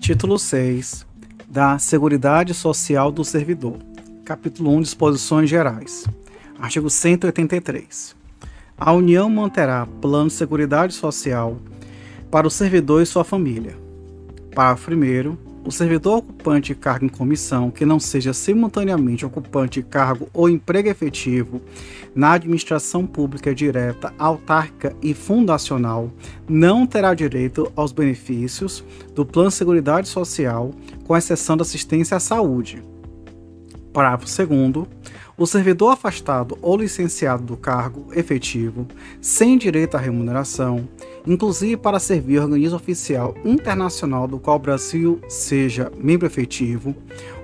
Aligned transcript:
Título 0.00 0.38
6 0.38 1.06
da 1.46 1.78
Seguridade 1.78 2.54
Social 2.54 3.12
do 3.12 3.22
Servidor. 3.22 3.76
Capítulo 4.24 4.74
1 4.76 4.80
Disposições 4.80 5.50
Gerais. 5.50 6.06
Artigo 6.58 6.88
183. 6.88 8.16
A 8.78 8.92
União 8.92 9.28
manterá 9.28 9.86
plano 10.00 10.28
de 10.28 10.32
seguridade 10.32 10.94
social 10.94 11.58
para 12.30 12.46
o 12.46 12.50
servidor 12.50 13.02
e 13.02 13.06
sua 13.06 13.24
família. 13.24 13.76
Parágrafo 14.54 14.90
1 14.90 15.49
o 15.64 15.70
servidor 15.70 16.18
ocupante 16.18 16.72
de 16.72 16.80
cargo 16.80 17.04
em 17.04 17.08
comissão 17.08 17.70
que 17.70 17.84
não 17.84 18.00
seja 18.00 18.32
simultaneamente 18.32 19.26
ocupante 19.26 19.80
de 19.80 19.86
cargo 19.86 20.28
ou 20.32 20.48
emprego 20.48 20.88
efetivo 20.88 21.60
na 22.14 22.32
administração 22.32 23.06
pública 23.06 23.54
direta, 23.54 24.12
autárquica 24.18 24.96
e 25.02 25.12
fundacional 25.12 26.10
não 26.48 26.86
terá 26.86 27.14
direito 27.14 27.70
aos 27.76 27.92
benefícios 27.92 28.82
do 29.14 29.24
Plano 29.24 29.50
de 29.50 29.54
Seguridade 29.54 30.08
Social, 30.08 30.72
com 31.04 31.16
exceção 31.16 31.56
da 31.56 31.62
assistência 31.62 32.16
à 32.16 32.20
saúde. 32.20 32.82
Parágrafo 33.92 34.26
2 34.26 34.88
o 35.40 35.46
servidor 35.46 35.92
afastado 35.94 36.58
ou 36.60 36.76
licenciado 36.76 37.42
do 37.42 37.56
cargo 37.56 38.12
efetivo, 38.12 38.86
sem 39.22 39.56
direito 39.56 39.96
à 39.96 39.98
remuneração, 39.98 40.86
inclusive 41.26 41.76
para 41.76 41.98
servir 41.98 42.38
organismo 42.38 42.76
oficial 42.76 43.34
internacional 43.44 44.26
do 44.26 44.38
qual 44.38 44.56
o 44.56 44.60
Brasil 44.60 45.20
seja 45.28 45.90
membro 45.96 46.26
efetivo 46.26 46.94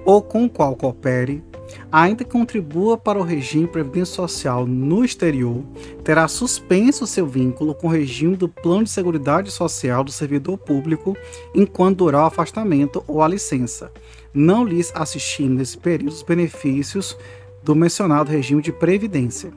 ou 0.04 0.22
com 0.22 0.44
o 0.44 0.50
qual 0.50 0.76
coopere, 0.76 1.42
ainda 1.90 2.24
que 2.24 2.30
contribua 2.30 2.96
para 2.96 3.18
o 3.18 3.22
regime 3.22 3.66
previdência 3.66 4.14
social 4.14 4.66
no 4.66 5.04
exterior, 5.04 5.64
terá 6.04 6.28
suspenso 6.28 7.06
seu 7.06 7.26
vínculo 7.26 7.74
com 7.74 7.88
o 7.88 7.90
regime 7.90 8.36
do 8.36 8.48
Plano 8.48 8.84
de 8.84 8.90
Seguridade 8.90 9.50
Social 9.50 10.04
do 10.04 10.12
servidor 10.12 10.58
público 10.58 11.16
enquanto 11.54 11.98
durar 11.98 12.22
o 12.22 12.26
afastamento 12.26 13.02
ou 13.06 13.22
a 13.22 13.28
licença, 13.28 13.90
não 14.32 14.64
lhes 14.64 14.92
assistindo 14.94 15.54
nesse 15.54 15.76
período 15.76 16.12
os 16.12 16.22
benefícios 16.22 17.16
do 17.62 17.74
mencionado 17.74 18.30
regime 18.30 18.62
de 18.62 18.72
previdência. 18.72 19.50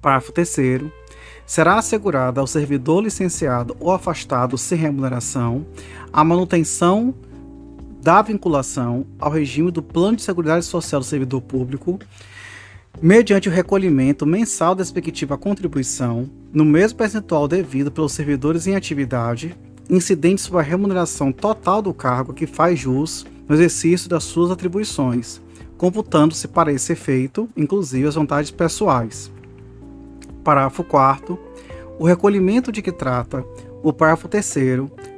Parágrafo 0.00 0.32
3 0.32 0.48
será 1.46 1.78
assegurada 1.78 2.40
ao 2.40 2.46
servidor 2.46 3.02
licenciado 3.04 3.76
ou 3.78 3.92
afastado 3.92 4.58
sem 4.58 4.76
remuneração 4.76 5.64
a 6.12 6.24
manutenção 6.24 7.14
da 8.02 8.20
vinculação 8.22 9.06
ao 9.18 9.30
regime 9.30 9.70
do 9.70 9.82
Plano 9.82 10.16
de 10.16 10.22
Seguridade 10.22 10.64
Social 10.64 11.00
do 11.00 11.06
servidor 11.06 11.40
público, 11.40 11.98
mediante 13.00 13.48
o 13.48 13.52
recolhimento 13.52 14.24
mensal 14.24 14.74
da 14.74 14.82
respectiva 14.82 15.36
contribuição, 15.36 16.30
no 16.52 16.64
mesmo 16.64 16.98
percentual 16.98 17.48
devido 17.48 17.90
pelos 17.90 18.12
servidores 18.12 18.66
em 18.66 18.76
atividade, 18.76 19.56
incidente 19.90 20.40
sobre 20.40 20.60
a 20.60 20.62
remuneração 20.62 21.32
total 21.32 21.82
do 21.82 21.92
cargo 21.92 22.32
que 22.32 22.46
faz 22.46 22.78
jus 22.78 23.26
no 23.48 23.54
exercício 23.54 24.08
das 24.08 24.24
suas 24.24 24.50
atribuições, 24.50 25.40
computando-se 25.76 26.48
para 26.48 26.72
esse 26.72 26.92
efeito, 26.92 27.48
inclusive 27.56 28.06
as 28.06 28.14
vantagens 28.14 28.50
pessoais. 28.50 29.30
Parágrafo 30.46 30.84
4 30.84 31.36
O 31.98 32.06
recolhimento 32.06 32.70
de 32.70 32.80
que 32.80 32.92
trata 32.92 33.44
o 33.82 33.92
parágrafo 33.92 34.28
3 34.28 34.54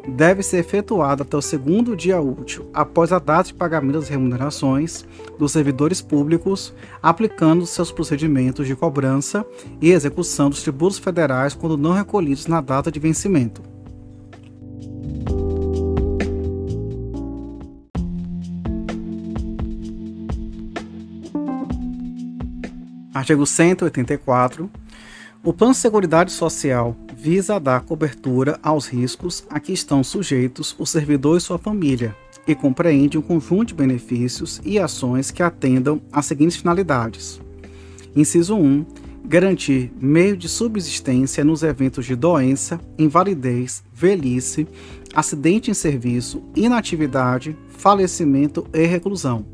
deve 0.08 0.42
ser 0.42 0.58
efetuado 0.58 1.22
até 1.22 1.36
o 1.36 1.42
segundo 1.42 1.94
dia 1.94 2.18
útil 2.18 2.70
após 2.72 3.12
a 3.12 3.18
data 3.18 3.48
de 3.48 3.54
pagamento 3.54 3.98
das 3.98 4.08
remunerações 4.08 5.06
dos 5.38 5.52
servidores 5.52 6.00
públicos, 6.00 6.74
aplicando 7.02 7.66
seus 7.66 7.92
procedimentos 7.92 8.66
de 8.66 8.74
cobrança 8.74 9.44
e 9.82 9.90
execução 9.90 10.48
dos 10.48 10.62
tributos 10.62 10.98
federais 10.98 11.52
quando 11.52 11.76
não 11.76 11.92
recolhidos 11.92 12.46
na 12.46 12.62
data 12.62 12.90
de 12.90 12.98
vencimento. 12.98 13.60
Artigo 23.12 23.44
184. 23.44 24.70
O 25.48 25.52
Plano 25.54 25.72
de 25.72 25.78
Seguridade 25.78 26.30
Social 26.30 26.94
visa 27.16 27.58
dar 27.58 27.80
cobertura 27.80 28.58
aos 28.62 28.86
riscos 28.86 29.46
a 29.48 29.58
que 29.58 29.72
estão 29.72 30.04
sujeitos 30.04 30.76
o 30.78 30.84
servidor 30.84 31.38
e 31.38 31.40
sua 31.40 31.56
família 31.56 32.14
e 32.46 32.54
compreende 32.54 33.16
um 33.16 33.22
conjunto 33.22 33.68
de 33.68 33.74
benefícios 33.74 34.60
e 34.62 34.78
ações 34.78 35.30
que 35.30 35.42
atendam 35.42 36.02
às 36.12 36.26
seguintes 36.26 36.58
finalidades. 36.58 37.40
Inciso 38.14 38.56
1. 38.56 38.84
Garantir 39.24 39.90
meio 39.98 40.36
de 40.36 40.50
subsistência 40.50 41.42
nos 41.42 41.62
eventos 41.62 42.04
de 42.04 42.14
doença, 42.14 42.78
invalidez, 42.98 43.82
velhice, 43.90 44.68
acidente 45.14 45.70
em 45.70 45.74
serviço, 45.74 46.42
inatividade, 46.54 47.56
falecimento 47.70 48.66
e 48.74 48.84
reclusão. 48.84 49.46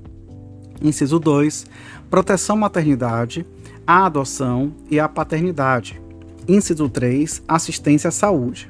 Inciso 0.83 1.21
2. 1.21 1.67
Proteção 2.11 2.57
maternidade, 2.57 3.47
a 3.87 4.07
adoção 4.07 4.73
e 4.91 4.99
a 4.99 5.09
paternidade. 5.09 6.01
Inciso 6.49 6.89
3. 6.89 7.43
Assistência 7.47 8.09
à 8.09 8.11
saúde. 8.11 8.69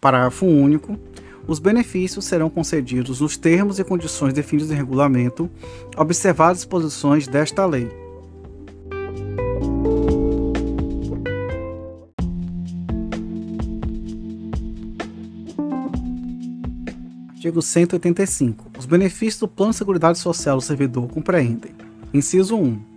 Parágrafo 0.00 0.46
único. 0.46 0.98
Os 1.46 1.58
benefícios 1.58 2.24
serão 2.24 2.48
concedidos 2.48 3.20
nos 3.20 3.36
termos 3.36 3.78
e 3.78 3.84
condições 3.84 4.32
definidos 4.32 4.70
em 4.70 4.74
regulamento, 4.74 5.50
observadas 5.96 6.58
as 6.58 6.58
disposições 6.58 7.26
desta 7.26 7.66
lei. 7.66 7.88
Artigo 17.30 17.60
185. 17.60 18.70
Os 18.78 18.86
benefícios 18.86 19.40
do 19.40 19.48
Plano 19.48 19.72
de 19.72 19.78
Seguridade 19.78 20.18
Social 20.18 20.58
do 20.58 20.62
servidor 20.62 21.08
compreendem: 21.08 21.72
inciso 22.14 22.56
1 22.56 22.91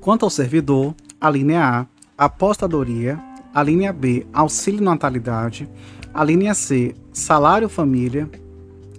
Quanto 0.00 0.24
ao 0.24 0.30
servidor, 0.30 0.94
a 1.20 1.28
linha 1.28 1.64
A, 1.64 1.86
apostadoria, 2.16 3.18
a 3.52 3.62
linha 3.62 3.92
B, 3.92 4.26
auxílio 4.32 4.82
natalidade, 4.82 5.68
a 6.14 6.22
linha 6.22 6.54
C, 6.54 6.94
salário 7.12 7.68
família, 7.68 8.30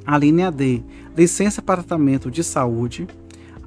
a 0.06 0.18
linha 0.18 0.52
D, 0.52 0.84
licença 1.16 1.62
para 1.62 1.82
tratamento 1.82 2.30
de 2.30 2.44
saúde, 2.44 3.08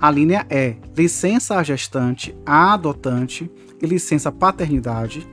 a 0.01 0.11
linha 0.11 0.47
E, 0.51 0.77
licença 0.97 1.57
à 1.57 1.63
gestante, 1.63 2.35
à 2.45 2.75
adotante 2.75 3.51
e 3.81 3.87
licença 3.87 4.31
paternidade, 4.31 5.27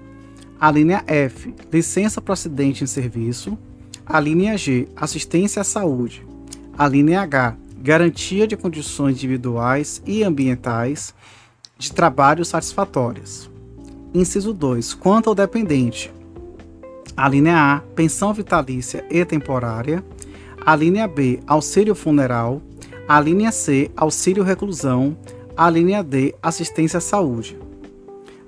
a 0.59 0.71
linha 0.71 1.03
F, 1.05 1.53
licença 1.71 2.21
para 2.21 2.33
acidente 2.33 2.83
em 2.83 2.87
serviço, 2.87 3.57
a 4.05 4.19
linha 4.19 4.57
G, 4.57 4.87
assistência 4.95 5.61
à 5.61 5.65
saúde, 5.65 6.25
a 6.77 6.87
linha 6.87 7.21
H, 7.21 7.57
garantia 7.77 8.47
de 8.47 8.55
condições 8.55 9.17
individuais 9.17 10.01
e 10.05 10.23
ambientais, 10.23 11.13
de 11.79 11.93
trabalho 11.93 12.43
satisfatórias. 12.43 13.49
Inciso 14.13 14.53
2. 14.53 14.93
Quanto 14.95 15.29
ao 15.29 15.35
dependente, 15.35 16.13
a 17.15 17.29
linha 17.29 17.75
A, 17.75 17.79
pensão 17.95 18.33
vitalícia 18.33 19.05
e 19.09 19.23
temporária, 19.23 20.03
a 20.65 20.75
linha 20.75 21.07
B, 21.07 21.39
auxílio 21.47 21.95
funeral, 21.95 22.61
a 23.07 23.19
linha 23.21 23.49
C, 23.51 23.89
auxílio 23.95 24.43
reclusão, 24.43 25.17
a 25.55 25.69
linha 25.69 26.03
D, 26.03 26.35
assistência 26.43 26.97
à 26.97 27.01
saúde. 27.01 27.57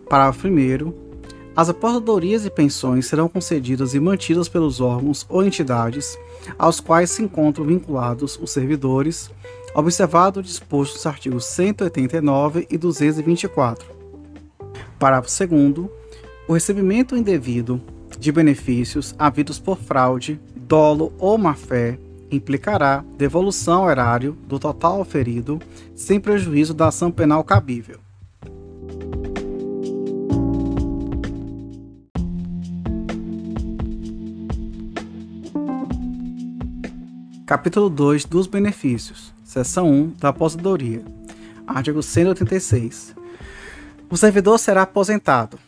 Parágrafo 0.10 0.48
1 0.48 1.12
as 1.54 1.70
aposentadorias 1.70 2.46
e 2.46 2.50
pensões 2.50 3.08
serão 3.08 3.28
concedidas 3.28 3.94
e 3.94 4.00
mantidas 4.00 4.48
pelos 4.48 4.80
órgãos 4.80 5.26
ou 5.28 5.44
entidades 5.44 6.18
aos 6.58 6.80
quais 6.80 7.12
se 7.12 7.22
encontram 7.22 7.66
vinculados 7.66 8.40
os 8.42 8.52
servidores, 8.52 9.30
observado 9.74 10.40
o 10.40 10.44
disposto 10.44 10.96
nos 10.96 11.06
artigos 11.06 11.46
189 11.46 12.68
e 12.70 12.78
224. 12.78 13.86
Parágrafo 15.00 15.48
2 15.48 15.90
O 16.48 16.54
recebimento 16.54 17.16
indevido 17.16 17.82
de 18.20 18.32
benefícios 18.32 19.16
havidos 19.18 19.58
por 19.58 19.78
fraude, 19.78 20.40
dolo 20.56 21.14
ou 21.18 21.38
má-fé 21.38 21.98
implicará 22.30 23.04
devolução 23.18 23.84
ao 23.84 23.92
erário 23.92 24.38
do 24.48 24.58
total 24.58 25.00
oferido, 25.02 25.60
sem 25.96 26.20
prejuízo 26.20 26.74
da 26.74 26.88
ação 26.88 27.12
penal 27.12 27.44
cabível. 27.44 28.00
Capítulo 37.46 37.90
2 37.90 38.24
dos 38.24 38.48
benefícios. 38.48 39.34
Seção 39.52 39.92
1 39.92 40.14
da 40.18 40.30
aposentadoria. 40.30 41.04
Artigo 41.68 42.02
186. 42.02 43.14
O 44.10 44.16
servidor 44.16 44.58
será 44.58 44.84
aposentado. 44.84 45.60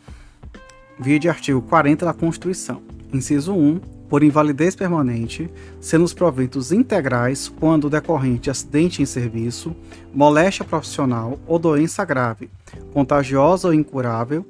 Vide 0.98 1.28
artigo 1.28 1.60
40 1.60 2.06
da 2.06 2.14
Constituição. 2.14 2.80
Inciso 3.12 3.52
1. 3.52 3.80
Por 4.08 4.22
invalidez 4.22 4.74
permanente, 4.74 5.50
sendo 5.82 6.02
os 6.02 6.14
proventos 6.14 6.72
integrais 6.72 7.46
quando 7.60 7.90
decorrente 7.90 8.44
de 8.44 8.50
acidente 8.50 9.02
em 9.02 9.04
serviço, 9.04 9.76
moléstia 10.14 10.64
profissional 10.64 11.38
ou 11.46 11.58
doença 11.58 12.06
grave, 12.06 12.48
contagiosa 12.94 13.68
ou 13.68 13.74
incurável, 13.74 14.46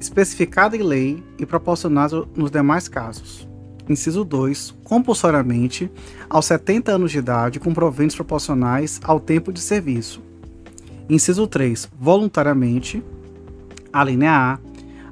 especificada 0.00 0.74
em 0.74 0.82
lei 0.82 1.22
e 1.38 1.44
proporcionada 1.44 2.24
nos 2.34 2.50
demais 2.50 2.88
casos. 2.88 3.47
Inciso 3.88 4.24
2, 4.24 4.74
compulsoriamente, 4.84 5.90
aos 6.28 6.46
70 6.46 6.92
anos 6.92 7.12
de 7.12 7.18
idade, 7.18 7.60
com 7.60 7.72
proventos 7.72 8.16
proporcionais 8.16 9.00
ao 9.02 9.18
tempo 9.18 9.52
de 9.52 9.60
serviço. 9.60 10.22
Inciso 11.08 11.46
3, 11.46 11.88
voluntariamente, 11.98 13.02
a 13.92 14.04
linha 14.04 14.32
A, 14.32 14.58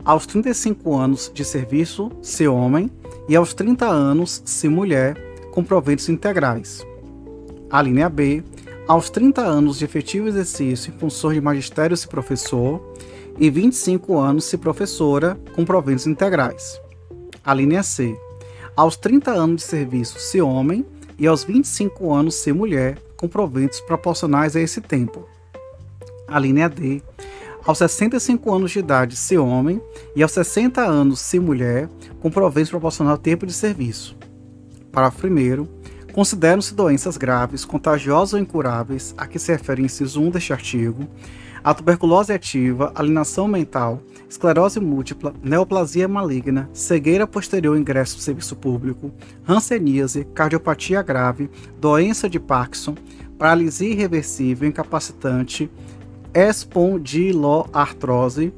aos 0.05 0.27
35 0.27 0.95
anos 0.95 1.31
de 1.35 1.45
serviço, 1.45 2.13
se 2.23 2.47
homem, 2.47 2.91
e 3.29 3.35
aos 3.35 3.55
30 3.55 3.87
anos, 3.87 4.43
se 4.45 4.69
mulher, 4.69 5.17
com 5.51 5.65
proventos 5.65 6.09
integrais. 6.09 6.87
A 7.71 7.83
linha 7.83 8.09
B, 8.09 8.45
aos 8.87 9.11
30 9.11 9.43
anos 9.43 9.79
de 9.79 9.85
efetivo 9.85 10.29
exercício 10.29 10.93
em 10.95 10.99
funções 10.99 11.35
de 11.35 11.41
magistério 11.41 11.97
se 11.97 12.07
professor 12.07 12.81
e 13.39 13.51
25 13.51 14.17
anos 14.19 14.45
se 14.45 14.57
professora 14.57 15.37
com 15.55 15.65
proventos 15.65 16.07
integrais. 16.07 16.81
A 17.45 17.53
linha 17.53 17.83
C, 17.83 18.17
aos 18.77 18.97
30 18.97 19.31
anos 19.31 19.63
de 19.63 19.69
serviço 19.69 20.21
se 20.21 20.41
homem 20.41 20.85
e 21.19 21.27
aos 21.27 21.43
25 21.43 22.13
anos 22.13 22.35
se 22.35 22.53
mulher 22.53 22.99
com 23.17 23.27
proventos 23.27 23.81
proporcionais 23.81 24.55
a 24.55 24.61
esse 24.61 24.83
tempo. 24.83 25.27
A 26.29 26.39
linha 26.39 26.69
D, 26.69 27.01
aos 27.65 27.79
65 27.79 28.55
anos 28.55 28.71
de 28.71 28.81
idade 28.81 29.17
se 29.17 29.39
homem 29.39 29.81
e 30.15 30.23
aos 30.23 30.33
60 30.33 30.83
anos 30.83 31.21
se 31.21 31.41
mulher 31.41 31.89
com 32.21 32.31
proventos 32.31 32.71
proporcional 32.71 33.15
ao 33.15 33.19
tempo 33.19 33.47
de 33.47 33.53
serviço. 33.55 34.15
Parágrafo 34.93 35.27
1 35.27 35.77
Consideram-se 36.13 36.75
doenças 36.75 37.17
graves, 37.19 37.65
contagiosas 37.65 38.33
ou 38.33 38.41
incuráveis, 38.41 39.15
a 39.19 39.27
que 39.27 39.39
se 39.39 39.53
refere 39.53 39.83
o 39.83 39.85
inciso 39.85 40.21
1 40.21 40.31
deste 40.31 40.53
artigo, 40.53 41.07
a 41.67 41.75
tuberculose 41.75 42.33
ativa, 42.33 42.91
alienação 42.95 43.47
mental, 43.49 44.01
esclerose 44.31 44.79
múltipla, 44.79 45.35
neoplasia 45.43 46.07
maligna, 46.07 46.71
cegueira 46.73 47.27
posterior 47.27 47.77
ingresso 47.77 48.15
no 48.15 48.23
serviço 48.23 48.55
público, 48.55 49.11
hanseníase, 49.49 50.25
cardiopatia 50.33 51.03
grave, 51.03 51.51
doença 51.81 52.31
de 52.31 52.39
Parkinson, 52.39 52.95
paralisia 53.37 53.91
irreversível, 53.91 54.69
incapacitante, 54.69 55.69
espondiloartrose, 56.33 58.55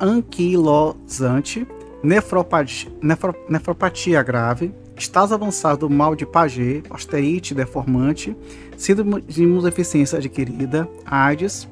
anquilosante, 0.00 1.64
nefropatia, 2.02 2.90
nefro, 3.00 3.36
nefropatia 3.48 4.20
grave, 4.20 4.74
estado 4.96 5.32
avançado 5.32 5.86
do 5.86 5.94
mal 5.94 6.16
de 6.16 6.26
Paget, 6.26 6.82
osteite 6.90 7.54
deformante, 7.54 8.36
síndrome 8.76 9.22
de 9.22 9.44
imunodeficiência 9.44 10.18
adquirida, 10.18 10.88
AIDS 11.06 11.68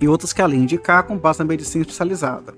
e 0.00 0.08
outras 0.08 0.32
que 0.32 0.42
além 0.42 0.62
indicar 0.62 1.04
com 1.04 1.16
base 1.16 1.38
na 1.38 1.44
medicina 1.44 1.82
especializada. 1.82 2.54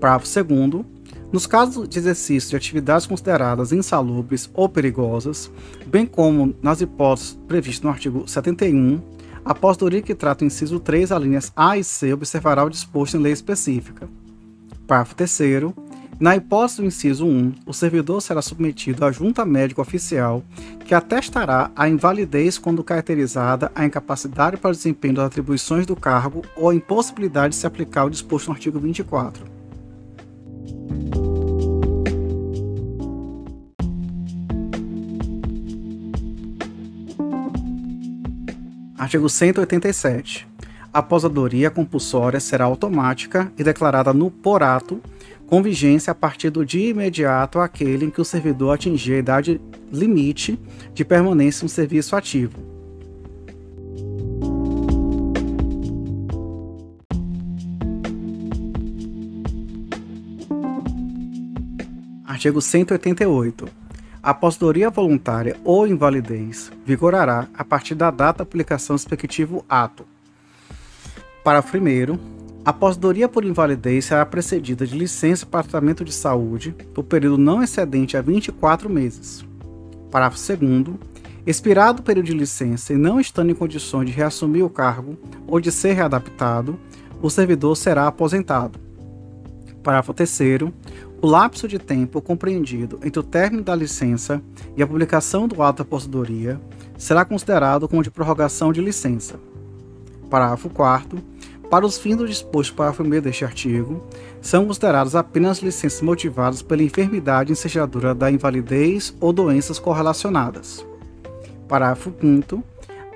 Parágrafo 0.00 0.44
2 0.44 0.98
nos 1.30 1.46
casos 1.46 1.86
de 1.86 1.98
exercício 1.98 2.50
de 2.50 2.56
atividades 2.56 3.06
consideradas 3.06 3.70
insalubres 3.70 4.48
ou 4.54 4.66
perigosas, 4.66 5.50
bem 5.86 6.06
como 6.06 6.54
nas 6.62 6.80
hipóteses 6.80 7.38
previstas 7.46 7.84
no 7.84 7.90
artigo 7.90 8.26
71, 8.26 9.00
a 9.44 9.52
apostoria 9.52 10.00
que 10.00 10.14
trata 10.14 10.42
o 10.42 10.46
inciso 10.46 10.80
3, 10.80 11.12
alíneas 11.12 11.52
A 11.54 11.76
e 11.76 11.84
C, 11.84 12.14
observará 12.14 12.64
o 12.64 12.70
disposto 12.70 13.16
em 13.16 13.20
lei 13.20 13.32
específica. 13.32 14.08
Parágrafo 14.86 15.14
3 15.16 15.30
na 16.20 16.34
hipótese 16.34 16.80
do 16.80 16.86
inciso 16.86 17.24
1, 17.24 17.54
o 17.64 17.72
servidor 17.72 18.20
será 18.20 18.42
submetido 18.42 19.04
à 19.04 19.12
junta 19.12 19.44
médica 19.44 19.80
oficial, 19.80 20.42
que 20.84 20.92
atestará 20.92 21.70
a 21.76 21.88
invalidez 21.88 22.58
quando 22.58 22.82
caracterizada 22.82 23.70
a 23.72 23.84
incapacidade 23.84 24.56
para 24.56 24.70
o 24.70 24.74
desempenho 24.74 25.14
das 25.14 25.26
atribuições 25.26 25.86
do 25.86 25.94
cargo 25.94 26.42
ou 26.56 26.70
a 26.70 26.74
impossibilidade 26.74 27.54
de 27.54 27.60
se 27.60 27.66
aplicar 27.66 28.04
o 28.04 28.10
disposto 28.10 28.48
no 28.48 28.54
artigo 28.54 28.80
24. 28.80 29.44
Artigo 38.98 39.28
187. 39.28 40.48
A 40.92 40.98
aposentadoria 40.98 41.70
compulsória 41.70 42.40
será 42.40 42.64
automática 42.64 43.52
e 43.56 43.62
declarada 43.62 44.12
no 44.12 44.32
por 44.32 44.64
ato 44.64 45.00
com 45.48 45.62
vigência 45.62 46.10
a 46.10 46.14
partir 46.14 46.50
do 46.50 46.64
dia 46.64 46.90
imediato 46.90 47.58
àquele 47.58 48.04
em 48.04 48.10
que 48.10 48.20
o 48.20 48.24
servidor 48.24 48.74
atingir 48.74 49.14
a 49.14 49.18
idade 49.18 49.60
limite 49.90 50.60
de 50.92 51.04
permanência 51.04 51.64
no 51.64 51.68
serviço 51.70 52.14
ativo. 52.14 52.58
Artigo 62.26 62.60
188. 62.60 63.68
A 64.22 64.30
aposentadoria 64.30 64.90
voluntária 64.90 65.56
ou 65.64 65.86
invalidez 65.86 66.70
vigorará 66.84 67.48
a 67.54 67.64
partir 67.64 67.94
da 67.94 68.10
data 68.10 68.38
da 68.38 68.42
aplicação 68.42 68.96
do 68.96 68.98
respectivo 68.98 69.64
ato. 69.68 70.06
Parágrafo 71.42 71.78
1 71.78 72.37
a 72.68 72.70
aposentadoria 72.70 73.26
por 73.26 73.46
invalidez 73.46 74.04
será 74.04 74.26
precedida 74.26 74.86
de 74.86 74.94
licença 74.94 75.46
para 75.46 75.62
tratamento 75.62 76.04
de 76.04 76.12
saúde 76.12 76.76
por 76.92 77.02
período 77.02 77.38
não 77.38 77.62
excedente 77.62 78.14
a 78.14 78.20
24 78.20 78.90
meses. 78.90 79.42
Parágrafo 80.10 80.36
2 80.54 80.98
Expirado 81.46 82.02
o 82.02 82.04
período 82.04 82.26
de 82.26 82.34
licença 82.34 82.92
e 82.92 82.96
não 82.98 83.18
estando 83.18 83.50
em 83.50 83.54
condições 83.54 84.04
de 84.04 84.12
reassumir 84.12 84.62
o 84.62 84.68
cargo 84.68 85.16
ou 85.46 85.58
de 85.58 85.72
ser 85.72 85.94
readaptado, 85.94 86.78
o 87.22 87.30
servidor 87.30 87.74
será 87.74 88.06
aposentado. 88.06 88.78
Parágrafo 89.82 90.12
3 90.12 90.60
O 91.22 91.26
lapso 91.26 91.66
de 91.66 91.78
tempo 91.78 92.20
compreendido 92.20 93.00
entre 93.02 93.18
o 93.18 93.22
término 93.22 93.62
da 93.62 93.74
licença 93.74 94.42
e 94.76 94.82
a 94.82 94.86
publicação 94.86 95.48
do 95.48 95.62
ato 95.62 95.78
da 95.78 95.82
aposentadoria 95.84 96.60
será 96.98 97.24
considerado 97.24 97.88
como 97.88 98.02
de 98.02 98.10
prorrogação 98.10 98.74
de 98.74 98.82
licença. 98.82 99.40
Parágrafo 100.28 100.68
4 100.68 101.37
para 101.70 101.86
os 101.86 101.98
fins 101.98 102.16
do 102.16 102.26
disposto 102.26 102.74
para 102.74 102.90
a 102.90 103.02
1 103.02 103.20
deste 103.20 103.44
artigo, 103.44 104.02
são 104.40 104.66
consideradas 104.66 105.14
apenas 105.14 105.58
licenças 105.58 106.00
motivadas 106.00 106.62
pela 106.62 106.82
enfermidade 106.82 107.52
ensejadora 107.52 108.14
da 108.14 108.30
invalidez 108.30 109.14
ou 109.20 109.32
doenças 109.32 109.78
correlacionadas. 109.78 110.84
Parágrafo 111.68 112.12
5 112.20 112.62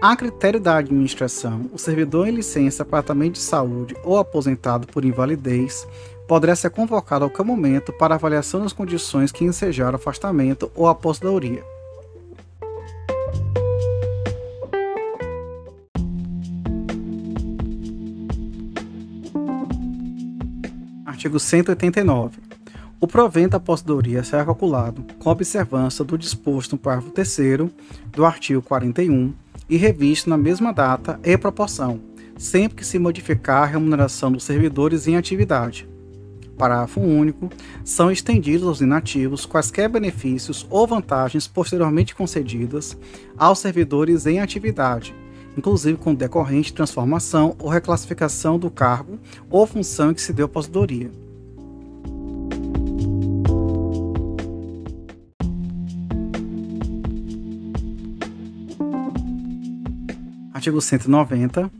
a 0.02 0.16
critério 0.16 0.58
da 0.58 0.78
administração, 0.78 1.70
o 1.72 1.78
servidor 1.78 2.26
em 2.26 2.32
licença 2.32 2.84
para 2.84 3.04
tratamento 3.04 3.34
de 3.34 3.38
saúde 3.38 3.94
ou 4.02 4.19
aposentado 4.19 4.84
por 4.88 5.05
invalidez 5.05 5.87
poderá 6.26 6.56
ser 6.56 6.70
convocado 6.70 7.25
a 7.25 7.28
qualquer 7.28 7.44
momento 7.44 7.93
para 7.93 8.16
avaliação 8.16 8.62
das 8.62 8.72
condições 8.72 9.31
que 9.31 9.44
ensejaram 9.44 9.94
afastamento 9.94 10.72
ou 10.74 10.88
aposentadoria. 10.88 11.62
Artigo 21.22 21.38
189. 21.38 22.41
O 23.00 23.06
provento 23.06 23.52
da 23.52 23.58
aposentadoria 23.58 24.24
será 24.24 24.44
calculado 24.44 25.05
com 25.20 25.31
observância 25.31 26.05
do 26.05 26.19
disposto 26.19 26.72
no 26.72 26.79
parágrafo 26.79 27.12
3 27.12 27.70
do 28.10 28.24
artigo 28.24 28.60
41 28.60 29.32
e 29.70 29.76
revisto 29.76 30.29
na 30.29 30.36
mesma 30.36 30.72
data 30.72 31.20
e 31.22 31.38
proporção, 31.38 32.00
sempre 32.36 32.79
que 32.79 32.84
se 32.84 32.98
modificar 32.98 33.62
a 33.62 33.67
remuneração 33.67 34.32
dos 34.32 34.43
servidores 34.43 35.06
em 35.06 35.17
atividade. 35.17 35.88
Parágrafo 36.58 37.00
único. 37.00 37.48
São 37.84 38.10
estendidos 38.10 38.67
aos 38.67 38.81
inativos 38.81 39.46
quaisquer 39.46 39.88
benefícios 39.88 40.67
ou 40.69 40.88
vantagens 40.88 41.46
posteriormente 41.46 42.17
concedidas 42.17 42.98
aos 43.38 43.60
servidores 43.60 44.26
em 44.26 44.41
atividade, 44.41 45.14
inclusive 45.56 45.99
com 45.99 46.15
decorrente 46.15 46.73
transformação 46.73 47.55
ou 47.59 47.69
reclassificação 47.69 48.59
do 48.59 48.71
cargo 48.71 49.19
ou 49.51 49.67
função 49.67 50.11
em 50.11 50.15
que 50.15 50.23
se 50.23 50.32
deu 50.32 50.47
aposentadoria. 50.47 51.11
Artigo 60.53 60.81
190. 60.81 61.71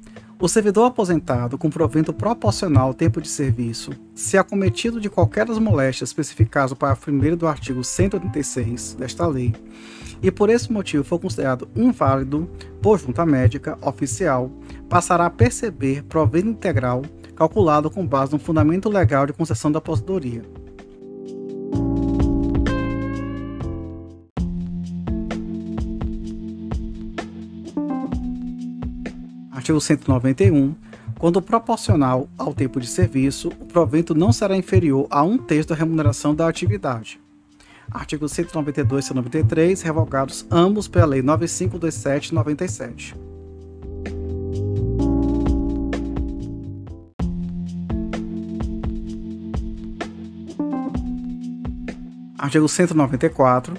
O 0.41 0.49
servidor 0.49 0.87
aposentado 0.87 1.57
com 1.57 1.71
provento 1.71 2.13
proporcional 2.13 2.89
ao 2.89 2.95
tempo 2.95 3.23
de 3.23 3.29
serviço, 3.29 3.93
se 4.13 4.37
acometido 4.37 5.01
de 5.01 5.09
qualquer 5.09 5.47
das 5.47 5.57
moléstias 5.57 6.11
especificadas 6.11 6.77
para 6.77 6.93
o 6.93 7.11
1 7.11 7.37
do 7.37 7.47
artigo 7.47 7.85
186 7.85 8.95
desta 8.95 9.25
lei, 9.25 9.55
e 10.23 10.31
por 10.31 10.49
esse 10.49 10.73
motivo 10.73 11.03
for 11.03 11.19
considerado 11.19 11.69
inválido 11.75 12.49
por 12.81 12.99
junta 12.99 13.27
médica 13.27 13.77
oficial, 13.83 14.51
passará 14.89 15.27
a 15.27 15.31
perceber 15.31 16.05
provento 16.05 16.49
integral 16.49 17.03
calculado 17.35 17.91
com 17.91 18.07
base 18.07 18.33
no 18.33 18.39
fundamento 18.39 18.89
legal 18.89 19.27
de 19.27 19.33
concessão 19.33 19.73
da 19.73 19.79
aposentadoria. 19.79 20.43
Artigo 29.51 29.81
191. 29.81 30.75
Quando 31.19 31.41
proporcional 31.41 32.29
ao 32.37 32.53
tempo 32.53 32.81
de 32.81 32.87
serviço, 32.89 33.49
o 33.61 33.67
provento 33.67 34.13
não 34.13 34.33
será 34.33 34.57
inferior 34.57 35.07
a 35.09 35.23
um 35.23 35.39
terço 35.39 35.69
da 35.69 35.77
remuneração 35.77 36.35
da 36.35 36.49
atividade. 36.49 37.22
Artigo 37.93 38.29
192 38.29 39.05
e 39.05 39.09
193, 39.09 39.83
revogados 39.83 40.47
ambos 40.51 40.89
pela 40.89 41.07
Lei 41.07 41.23
9527/97. 41.23 43.15
Artigo 52.39 52.69
194. 52.69 53.75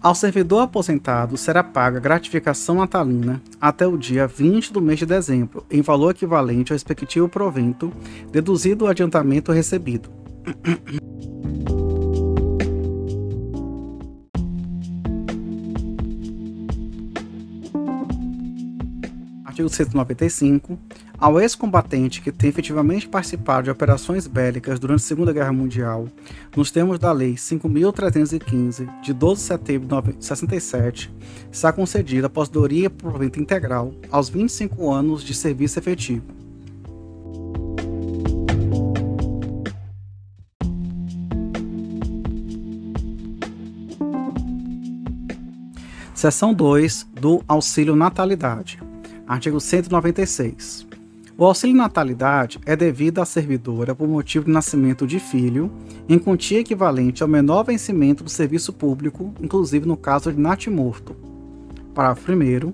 Ao 0.00 0.14
servidor 0.14 0.60
aposentado 0.60 1.36
será 1.36 1.64
paga 1.64 1.98
gratificação 1.98 2.76
natalina 2.76 3.40
até 3.58 3.86
o 3.86 3.96
dia 3.96 4.26
20 4.26 4.70
do 4.70 4.80
mês 4.80 4.98
de 4.98 5.06
dezembro, 5.06 5.64
em 5.70 5.80
valor 5.80 6.10
equivalente 6.10 6.72
ao 6.72 6.74
respectivo 6.74 7.26
provento, 7.26 7.90
deduzido 8.30 8.84
o 8.84 8.88
adiantamento 8.88 9.50
recebido. 9.50 10.10
Artigo 19.54 19.68
195. 19.68 20.76
Ao 21.16 21.40
ex-combatente 21.40 22.20
que 22.20 22.32
tem 22.32 22.50
efetivamente 22.50 23.08
participado 23.08 23.62
de 23.62 23.70
operações 23.70 24.26
bélicas 24.26 24.80
durante 24.80 25.02
a 25.02 25.04
Segunda 25.04 25.32
Guerra 25.32 25.52
Mundial, 25.52 26.08
nos 26.56 26.72
termos 26.72 26.98
da 26.98 27.12
Lei 27.12 27.34
5.315, 27.34 29.00
de 29.00 29.12
12 29.12 29.40
de 29.40 29.46
setembro 29.46 30.02
de 30.02 30.24
67, 30.24 31.08
está 31.52 31.72
concedida 31.72 32.26
a 32.26 32.28
aposentadoria 32.28 32.90
por 32.90 33.10
provento 33.10 33.38
integral 33.38 33.94
aos 34.10 34.28
25 34.28 34.92
anos 34.92 35.22
de 35.22 35.32
serviço 35.32 35.78
efetivo. 35.78 36.24
Seção 46.12 46.52
2 46.52 47.06
do 47.20 47.44
Auxílio 47.46 47.94
Natalidade. 47.94 48.93
Artigo 49.26 49.58
196. 49.58 50.86
O 51.38 51.46
auxílio 51.46 51.74
natalidade 51.74 52.60
é 52.66 52.76
devido 52.76 53.22
à 53.22 53.24
servidora 53.24 53.94
por 53.94 54.06
motivo 54.06 54.44
de 54.44 54.50
nascimento 54.50 55.06
de 55.06 55.18
filho, 55.18 55.72
em 56.06 56.18
quantia 56.18 56.60
equivalente 56.60 57.22
ao 57.22 57.28
menor 57.28 57.64
vencimento 57.64 58.22
do 58.22 58.28
serviço 58.28 58.70
público, 58.70 59.32
inclusive 59.40 59.88
no 59.88 59.96
caso 59.96 60.30
de 60.30 60.38
natimorto. 60.38 61.16
Parágrafo 61.94 62.32
1. 62.32 62.72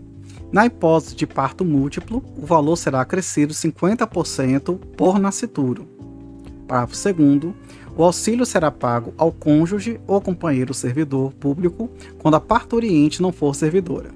Na 0.50 0.66
hipótese 0.66 1.14
de 1.14 1.24
parto 1.24 1.64
múltiplo, 1.64 2.20
o 2.36 2.44
valor 2.44 2.74
será 2.74 3.00
acrescido 3.00 3.54
50% 3.54 4.76
por 4.96 5.20
nascituro. 5.20 5.86
Parágrafo 6.66 7.12
2. 7.14 7.54
O 7.96 8.02
auxílio 8.02 8.44
será 8.44 8.72
pago 8.72 9.14
ao 9.16 9.30
cônjuge 9.30 10.00
ou 10.04 10.20
companheiro 10.20 10.74
servidor 10.74 11.32
público 11.34 11.88
quando 12.18 12.34
a 12.34 12.40
parturiente 12.40 13.22
não 13.22 13.30
for 13.30 13.54
servidora. 13.54 14.10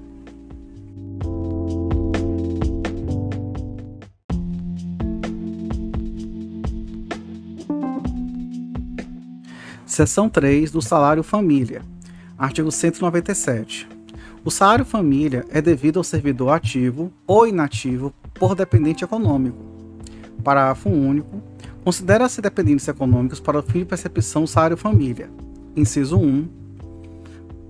Seção 9.95 10.29
3 10.29 10.73
do 10.73 10.83
salário 10.83 11.23
família. 11.23 11.81
Artigo 12.37 12.73
197. 12.73 13.89
O 14.45 14.51
salário 14.51 14.85
família 14.85 15.45
é 15.51 15.63
devido 15.63 15.99
ao 15.99 16.03
servidor 16.03 16.49
ativo 16.49 17.13
ou 17.25 17.47
inativo 17.47 18.13
por 18.35 18.57
dependente 18.57 19.05
econômico. 19.05 19.57
Parágrafo 20.43 20.89
único. 20.89 21.41
Considera-se 21.85 22.43
dependentes 22.43 22.89
econômicos 22.89 23.39
para 23.39 23.61
o 23.61 23.63
fim 23.63 23.79
de 23.79 23.85
percepção 23.85 24.43
do 24.43 24.49
salário 24.49 24.77
família. 24.77 25.31
Inciso 25.77 26.19
1. 26.19 26.49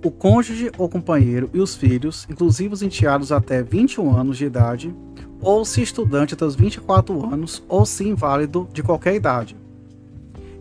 O 0.02 0.10
cônjuge 0.10 0.72
ou 0.78 0.88
companheiro 0.88 1.50
e 1.52 1.60
os 1.60 1.74
filhos, 1.74 2.26
inclusive 2.30 2.72
os 2.72 2.80
enteados 2.80 3.32
até 3.32 3.62
21 3.62 4.16
anos 4.16 4.38
de 4.38 4.46
idade, 4.46 4.96
ou 5.42 5.62
se 5.62 5.82
estudante 5.82 6.32
até 6.32 6.46
os 6.46 6.56
24 6.56 7.26
anos, 7.26 7.62
ou 7.68 7.84
se 7.84 8.08
inválido 8.08 8.66
de 8.72 8.82
qualquer 8.82 9.14
idade 9.14 9.62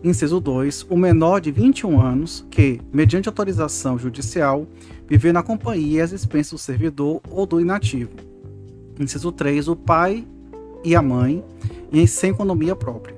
Inciso 0.04 0.38
2. 0.38 0.86
O 0.90 0.98
menor 0.98 1.40
de 1.40 1.50
21 1.50 1.98
anos 1.98 2.46
que, 2.50 2.78
mediante 2.92 3.26
autorização 3.26 3.98
judicial, 3.98 4.66
viver 5.08 5.32
na 5.32 5.42
companhia 5.42 5.98
e 5.98 6.00
às 6.02 6.12
expensas 6.12 6.50
do 6.52 6.58
servidor 6.58 7.22
ou 7.30 7.46
do 7.46 7.58
inativo. 7.58 8.10
Inciso 9.00 9.32
3. 9.32 9.66
O 9.66 9.74
pai 9.74 10.26
e 10.84 10.94
a 10.94 11.00
mãe 11.00 11.42
em 11.90 12.06
sem 12.06 12.32
economia 12.32 12.76
própria. 12.76 13.16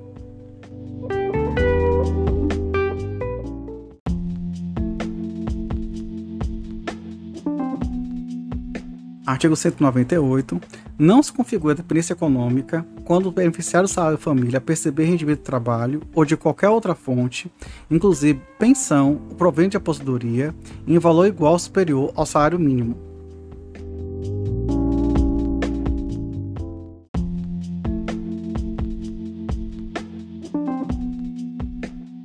Artigo 9.27 9.57
198. 9.57 10.61
Não 10.99 11.23
se 11.23 11.31
configura 11.31 11.75
dependência 11.75 12.15
econômica 12.15 12.87
quando 13.05 13.27
o 13.27 13.31
beneficiário 13.33 13.87
do 13.87 13.93
salário 13.93 14.17
família 14.17 14.63
perceber 14.63 15.05
rendimento 15.05 15.41
de 15.41 15.45
trabalho 15.45 16.01
ou 16.15 16.25
de 16.25 16.39
qualquer 16.39 16.71
outra 16.71 16.95
fonte, 16.95 17.53
inclusive 17.91 18.41
pensão 18.59 19.21
ou 19.29 19.37
provento 19.37 19.73
de 19.73 19.77
aposentadoria, 19.77 20.55
em 20.87 20.99
valor 20.99 21.27
igual 21.27 21.53
ou 21.53 21.59
superior 21.59 22.13
ao 22.17 22.25
salário 22.25 22.59
mínimo. 22.59 22.97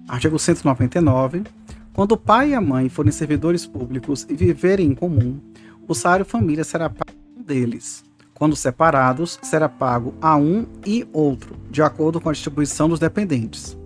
Artigo 0.08 0.40
199. 0.40 1.44
Quando 1.92 2.13
o 2.13 2.18
pai 2.18 2.51
e 2.51 2.56
a 2.56 2.62
mãe 2.62 2.88
forem 2.88 3.12
servidores 3.12 3.66
públicos 3.66 4.25
e 4.30 4.34
viverem 4.34 4.88
em 4.88 4.96
comum, 4.96 5.42
o 5.86 5.94
salário 5.94 6.24
família 6.24 6.63
será 6.63 6.90
pago 6.90 7.12
deles. 7.46 8.10
Quando 8.41 8.55
separados, 8.55 9.38
será 9.43 9.69
pago 9.69 10.15
a 10.19 10.36
um 10.36 10.65
e 10.83 11.07
outro, 11.13 11.55
de 11.69 11.83
acordo 11.83 12.19
com 12.19 12.27
a 12.27 12.31
distribuição 12.31 12.89
dos 12.89 12.98
dependentes. 12.98 13.77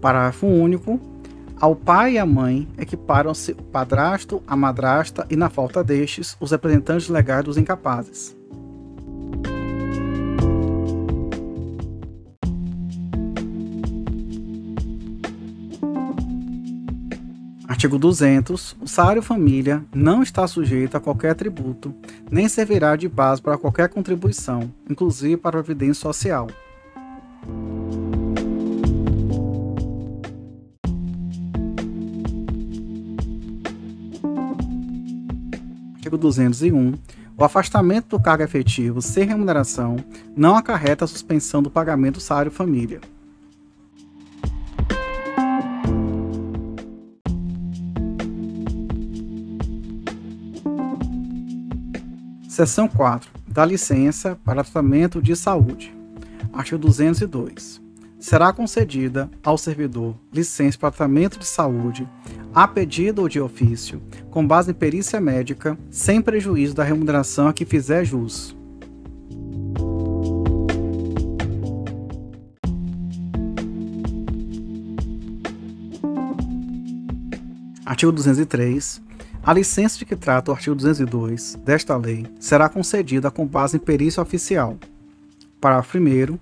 Parágrafo 0.00 0.46
único. 0.46 1.00
Ao 1.60 1.74
pai 1.74 2.12
e 2.12 2.18
à 2.20 2.24
mãe 2.24 2.68
equiparam-se 2.78 3.50
o 3.50 3.64
padrasto, 3.64 4.44
a 4.46 4.54
madrasta 4.54 5.26
e, 5.28 5.34
na 5.34 5.50
falta 5.50 5.82
destes, 5.82 6.36
os 6.38 6.52
representantes 6.52 7.08
legais 7.08 7.44
dos 7.44 7.56
incapazes. 7.56 8.39
Artigo 17.80 17.98
200. 17.98 18.76
O 18.78 18.86
salário 18.86 19.22
família 19.22 19.82
não 19.94 20.22
está 20.22 20.46
sujeito 20.46 20.98
a 20.98 21.00
qualquer 21.00 21.34
tributo, 21.34 21.94
nem 22.30 22.46
servirá 22.46 22.94
de 22.94 23.08
base 23.08 23.40
para 23.40 23.56
qualquer 23.56 23.88
contribuição, 23.88 24.70
inclusive 24.86 25.38
para 25.38 25.58
a 25.58 25.62
previdência 25.64 26.02
social. 26.02 26.48
Artigo 35.94 36.18
201. 36.18 36.92
O 37.34 37.42
afastamento 37.44 38.08
do 38.08 38.20
cargo 38.20 38.42
efetivo 38.42 39.00
sem 39.00 39.24
remuneração 39.24 39.96
não 40.36 40.54
acarreta 40.54 41.06
a 41.06 41.08
suspensão 41.08 41.62
do 41.62 41.70
pagamento 41.70 42.16
do 42.16 42.20
salário 42.20 42.50
família. 42.50 43.00
Seção 52.60 52.86
4. 52.86 53.30
Da 53.48 53.64
licença 53.64 54.38
para 54.44 54.62
tratamento 54.62 55.22
de 55.22 55.34
saúde. 55.34 55.96
Artigo 56.52 56.76
202. 56.76 57.80
Será 58.18 58.52
concedida 58.52 59.30
ao 59.42 59.56
servidor 59.56 60.14
licença 60.30 60.76
para 60.76 60.90
tratamento 60.90 61.38
de 61.38 61.46
saúde, 61.46 62.06
a 62.54 62.68
pedido 62.68 63.22
ou 63.22 63.30
de 63.30 63.40
ofício, 63.40 64.02
com 64.30 64.46
base 64.46 64.72
em 64.72 64.74
perícia 64.74 65.18
médica, 65.22 65.78
sem 65.90 66.20
prejuízo 66.20 66.74
da 66.74 66.84
remuneração 66.84 67.48
a 67.48 67.54
que 67.54 67.64
fizer 67.64 68.04
jus. 68.04 68.54
Artigo 77.86 78.12
203. 78.12 79.09
A 79.50 79.52
licença 79.52 79.98
de 79.98 80.04
que 80.04 80.14
trata 80.14 80.52
o 80.52 80.54
artigo 80.54 80.76
202 80.76 81.56
desta 81.64 81.96
lei 81.96 82.24
será 82.38 82.68
concedida 82.68 83.32
com 83.32 83.44
base 83.44 83.78
em 83.78 83.80
perícia 83.80 84.22
oficial. 84.22 84.76
Parágrafo 85.60 85.98
1. 85.98 86.38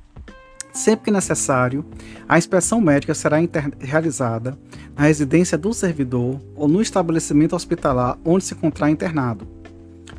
Sempre 0.74 1.06
que 1.06 1.10
necessário, 1.10 1.86
a 2.28 2.36
inspeção 2.36 2.82
médica 2.82 3.14
será 3.14 3.38
realizada 3.78 4.58
na 4.94 5.04
residência 5.04 5.56
do 5.56 5.72
servidor 5.72 6.38
ou 6.54 6.68
no 6.68 6.82
estabelecimento 6.82 7.56
hospitalar 7.56 8.18
onde 8.22 8.44
se 8.44 8.52
encontrar 8.52 8.90
internado. 8.90 9.48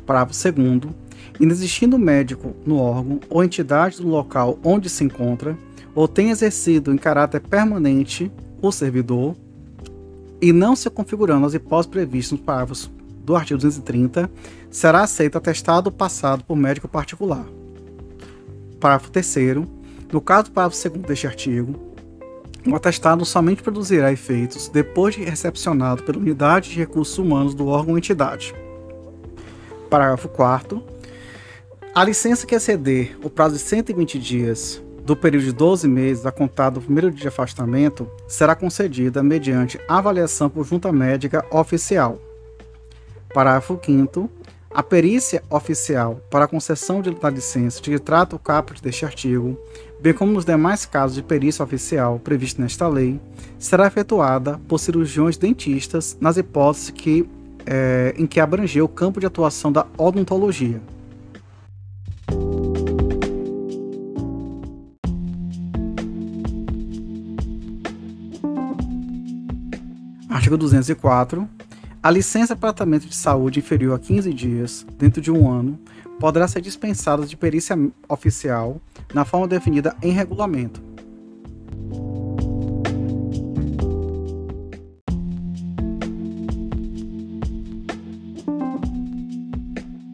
Parágrafo 0.04 0.50
2. 0.50 0.92
Inexistindo 1.38 1.96
médico 1.96 2.56
no 2.66 2.76
órgão 2.78 3.20
ou 3.30 3.44
entidade 3.44 3.98
do 3.98 4.08
local 4.08 4.58
onde 4.64 4.90
se 4.90 5.04
encontra, 5.04 5.56
ou 5.94 6.08
tenha 6.08 6.32
exercido 6.32 6.92
em 6.92 6.98
caráter 6.98 7.40
permanente 7.40 8.32
o 8.60 8.72
servidor, 8.72 9.36
e 10.40 10.52
não 10.52 10.74
se 10.74 10.88
configurando 10.90 11.46
as 11.46 11.54
hipóteses 11.54 11.90
previstas 11.90 12.32
nos 12.32 12.46
parágrafos 12.46 12.90
do 13.24 13.36
artigo 13.36 13.58
230, 13.58 14.30
será 14.70 15.02
aceito 15.02 15.36
atestado 15.36 15.92
passado 15.92 16.44
por 16.44 16.56
médico 16.56 16.88
particular. 16.88 17.44
Parágrafo 18.78 19.10
3 19.10 19.36
no 20.12 20.20
caso 20.20 20.44
do 20.44 20.52
parágrafo 20.52 20.88
2 20.88 21.06
deste 21.06 21.26
artigo, 21.26 21.78
o 22.66 22.74
atestado 22.74 23.24
somente 23.24 23.62
produzirá 23.62 24.12
efeitos 24.12 24.68
depois 24.68 25.14
de 25.14 25.22
recepcionado 25.22 26.02
pela 26.02 26.18
unidade 26.18 26.70
de 26.70 26.78
recursos 26.78 27.16
humanos 27.18 27.54
do 27.54 27.66
órgão 27.66 27.92
ou 27.92 27.98
entidade. 27.98 28.54
Parágrafo 29.88 30.28
4 30.28 30.82
a 31.92 32.04
licença 32.04 32.46
que 32.46 32.54
exceder 32.54 33.18
o 33.20 33.28
prazo 33.28 33.56
de 33.56 33.62
120 33.62 34.16
dias 34.16 34.80
do 35.04 35.16
período 35.16 35.44
de 35.44 35.52
12 35.52 35.88
meses 35.88 36.26
a 36.26 36.32
contar 36.32 36.70
do 36.70 36.80
primeiro 36.80 37.10
dia 37.10 37.22
de 37.22 37.28
afastamento 37.28 38.08
será 38.28 38.54
concedida 38.54 39.22
mediante 39.22 39.80
avaliação 39.88 40.48
por 40.48 40.64
junta 40.64 40.92
médica 40.92 41.44
oficial. 41.50 42.18
Parágrafo 43.32 43.78
5 43.84 44.30
a 44.72 44.84
perícia 44.84 45.42
oficial 45.50 46.20
para 46.30 46.44
a 46.44 46.48
concessão 46.48 47.02
de, 47.02 47.10
da 47.10 47.28
licença 47.28 47.82
de 47.82 47.90
que 47.90 47.98
trata 47.98 48.36
o 48.36 48.38
caput 48.38 48.80
deste 48.80 49.04
artigo, 49.04 49.58
bem 50.00 50.14
como 50.14 50.30
nos 50.30 50.44
demais 50.44 50.86
casos 50.86 51.16
de 51.16 51.24
perícia 51.24 51.64
oficial 51.64 52.20
previstos 52.20 52.60
nesta 52.60 52.86
lei, 52.86 53.20
será 53.58 53.88
efetuada 53.88 54.60
por 54.68 54.78
cirurgiões 54.78 55.36
dentistas 55.36 56.16
nas 56.20 56.36
hipóteses 56.36 56.90
que, 56.90 57.28
é, 57.66 58.14
em 58.16 58.28
que 58.28 58.38
abrangeu 58.38 58.84
o 58.84 58.88
campo 58.88 59.18
de 59.18 59.26
atuação 59.26 59.72
da 59.72 59.84
odontologia. 59.98 60.80
Artigo 70.50 70.58
204. 70.66 71.48
A 72.02 72.10
licença 72.10 72.56
para 72.56 72.72
tratamento 72.72 73.06
de 73.06 73.14
saúde 73.14 73.60
inferior 73.60 73.94
a 73.94 74.00
15 74.00 74.34
dias, 74.34 74.84
dentro 74.98 75.22
de 75.22 75.30
um 75.30 75.48
ano, 75.48 75.78
poderá 76.18 76.48
ser 76.48 76.60
dispensada 76.60 77.24
de 77.24 77.36
perícia 77.36 77.78
oficial 78.08 78.80
na 79.14 79.24
forma 79.24 79.46
definida 79.46 79.94
em 80.02 80.10
regulamento. 80.10 80.82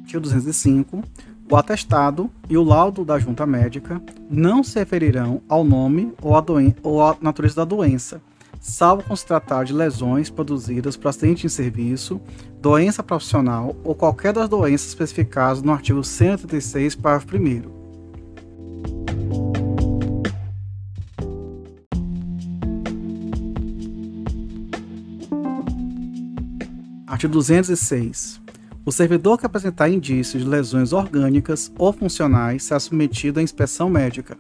Artigo 0.03 0.21
205. 0.21 1.03
O 1.51 1.57
atestado 1.57 2.31
e 2.51 2.59
o 2.59 2.63
laudo 2.63 3.07
da 3.07 3.19
junta 3.19 3.47
médica 3.47 4.03
não 4.29 4.63
se 4.63 4.79
referirão 4.79 5.41
ao 5.49 5.65
nome 5.65 6.13
ou 6.21 6.37
à, 6.37 6.45
ou 6.83 7.03
à 7.03 7.17
natureza 7.23 7.57
da 7.57 7.65
doença, 7.65 8.21
salvo 8.67 9.05
quando 9.05 9.17
se 9.17 9.25
tratar 9.25 9.65
de 9.65 9.73
lesões 9.73 10.29
produzidas 10.29 10.97
por 10.97 11.09
acidente 11.09 11.47
em 11.47 11.49
serviço, 11.49 12.21
doença 12.61 13.03
profissional 13.03 13.77
ou 13.85 13.95
qualquer 13.95 14.33
das 14.33 14.49
doenças 14.49 14.89
especificadas 14.89 15.63
no 15.63 15.73
artigo 15.73 16.03
136, 16.03 16.97
parágrafo 16.97 17.37
1 17.37 17.77
Artigo 27.07 27.33
206. 27.33 28.43
O 28.85 28.93
servidor 28.93 29.39
que 29.39 29.47
apresentar 29.47 29.89
indícios 29.89 30.43
de 30.43 30.49
lesões 30.49 30.93
orgânicas 30.93 31.73
ou 31.79 31.93
funcionais 31.93 32.65
será 32.65 32.81
submetido 32.81 33.39
à 33.39 33.43
inspeção 33.43 33.89
médica. 33.89 34.37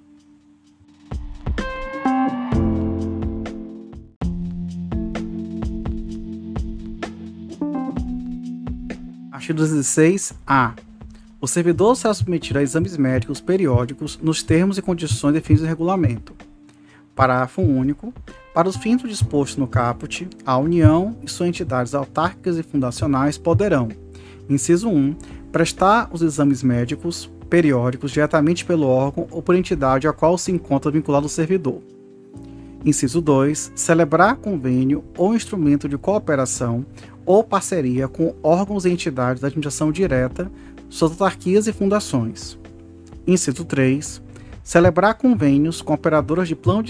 Artigo 9.46 9.62
16-A. 9.62 10.74
O 11.40 11.46
servidor 11.46 11.94
será 11.94 12.12
submetido 12.12 12.58
a 12.58 12.62
exames 12.64 12.96
médicos 12.96 13.40
periódicos 13.40 14.18
nos 14.20 14.42
termos 14.42 14.76
e 14.76 14.82
condições 14.82 15.34
definidos 15.34 15.64
em 15.64 15.68
regulamento. 15.68 16.34
Parágrafo 17.14 17.62
único. 17.62 18.12
Para 18.52 18.68
os 18.68 18.74
fins 18.74 19.00
dispostos 19.02 19.56
no 19.56 19.68
caput, 19.68 20.28
a 20.44 20.58
União 20.58 21.16
e 21.22 21.30
suas 21.30 21.48
entidades 21.48 21.94
autárquicas 21.94 22.58
e 22.58 22.64
fundacionais 22.64 23.38
poderão, 23.38 23.88
inciso 24.50 24.88
1, 24.88 25.14
prestar 25.52 26.08
os 26.12 26.22
exames 26.22 26.64
médicos 26.64 27.30
periódicos 27.48 28.10
diretamente 28.10 28.64
pelo 28.64 28.88
órgão 28.88 29.28
ou 29.30 29.40
por 29.40 29.54
entidade 29.54 30.08
a 30.08 30.12
qual 30.12 30.36
se 30.36 30.50
encontra 30.50 30.90
vinculado 30.90 31.26
o 31.26 31.30
servidor. 31.30 31.80
Inciso 32.84 33.20
2. 33.20 33.72
Celebrar 33.76 34.36
convênio 34.36 35.04
ou 35.16 35.34
instrumento 35.34 35.88
de 35.88 35.96
cooperação 35.96 36.84
ou 37.26 37.42
parceria 37.42 38.06
com 38.06 38.34
órgãos 38.42 38.86
e 38.86 38.90
entidades 38.90 39.42
da 39.42 39.48
administração 39.48 39.90
direta, 39.90 40.50
suas 40.88 41.10
autarquias 41.10 41.66
e 41.66 41.72
fundações. 41.72 42.56
Inciso 43.26 43.64
3. 43.64 44.22
Celebrar 44.62 45.14
convênios 45.14 45.82
com 45.82 45.92
operadoras 45.92 46.48
de 46.48 46.54
plano 46.54 46.82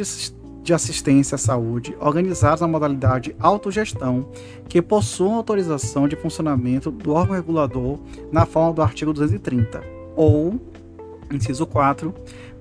de 0.62 0.75
assistência 0.75 1.37
à 1.37 1.38
saúde 1.38 1.96
organizados 2.01 2.61
na 2.61 2.68
modalidade 2.68 3.35
autogestão 3.38 4.29
que 4.68 4.83
possuam 4.83 5.35
autorização 5.35 6.07
de 6.07 6.16
funcionamento 6.16 6.90
do 6.90 7.12
órgão 7.12 7.35
regulador 7.35 7.99
na 8.31 8.44
forma 8.44 8.75
do 8.75 8.83
artigo 8.83 9.12
230. 9.12 9.83
Ou, 10.14 10.61
inciso 11.31 11.66
4, 11.66 12.14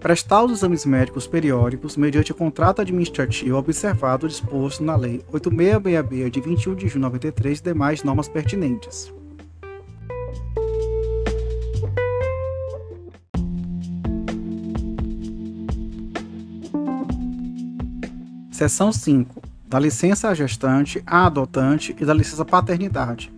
prestar 0.06 0.44
os 0.44 0.52
exames 0.52 0.86
médicos 0.86 1.26
periódicos 1.26 1.98
mediante 1.98 2.32
contrato 2.32 2.80
administrativo 2.80 3.58
observado 3.58 4.28
disposto 4.28 4.84
na 4.84 4.96
Lei 4.96 5.26
8666 5.32 6.32
de 6.32 6.42
21 6.42 6.76
de 6.76 6.82
junho 6.82 6.92
de 6.92 7.00
93 7.00 7.58
e 7.58 7.64
demais 7.64 8.04
normas 8.04 8.28
pertinentes. 8.28 9.12
Seção 18.52 18.92
5. 18.92 19.42
Da 19.68 19.80
licença 19.80 20.30
à 20.30 20.36
gestante, 20.36 21.02
à 21.08 21.26
adotante 21.26 21.96
e 22.00 22.06
da 22.06 22.14
licença 22.14 22.46
paternidade. 22.46 23.34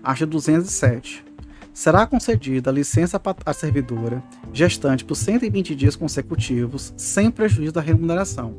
Artigo 0.00 0.30
207 0.30 1.33
será 1.74 2.06
concedida 2.06 2.70
licença 2.70 3.20
à 3.44 3.52
servidora 3.52 4.22
gestante 4.52 5.04
por 5.04 5.16
120 5.16 5.74
dias 5.74 5.96
consecutivos, 5.96 6.94
sem 6.96 7.32
prejuízo 7.32 7.72
da 7.72 7.80
remuneração. 7.80 8.54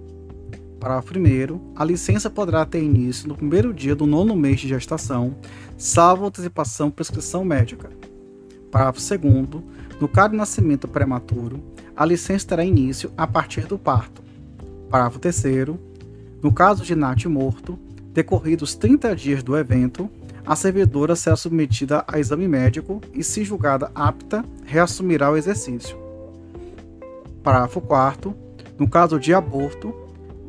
Parágrafo 0.80 1.18
1. 1.18 1.74
A 1.78 1.86
licença 1.86 2.30
poderá 2.30 2.66
ter 2.66 2.84
início 2.84 3.30
no 3.30 3.36
primeiro 3.36 3.74
dia 3.74 3.96
do 3.96 4.06
nono 4.06 4.36
mês 4.36 4.60
de 4.60 4.68
gestação, 4.68 5.36
salvo 5.78 6.26
antecipação 6.28 6.90
por 6.90 6.98
prescrição 6.98 7.46
médica. 7.46 7.90
Parágrafo 8.70 9.00
2. 9.00 9.64
No 10.00 10.10
caso 10.10 10.32
de 10.32 10.36
nascimento 10.36 10.86
prematuro, 10.86 11.64
a 11.96 12.06
licença 12.06 12.46
terá 12.50 12.66
início 12.66 13.12
a 13.18 13.26
partir 13.26 13.66
do 13.66 13.80
parto. 13.80 14.22
Parágrafo 14.90 15.20
3. 15.20 15.44
No 16.44 16.52
caso 16.52 16.84
de 16.84 16.94
NAT 16.94 17.26
morto, 17.26 17.80
decorridos 18.14 18.76
30 18.76 19.16
dias 19.16 19.42
do 19.42 19.58
evento, 19.58 20.10
a 20.46 20.56
servidora 20.56 21.16
será 21.16 21.36
submetida 21.36 22.04
a 22.08 22.20
exame 22.20 22.48
médico 22.48 23.02
e, 23.14 23.24
se 23.24 23.44
julgada 23.44 23.92
apta, 23.96 24.46
reassumirá 24.64 25.32
o 25.32 25.38
exercício. 25.38 25.98
Parágrafo 27.42 27.82
4. 27.82 28.36
No 28.78 28.88
caso 28.88 29.20
de 29.20 29.34
aborto, 29.34 29.94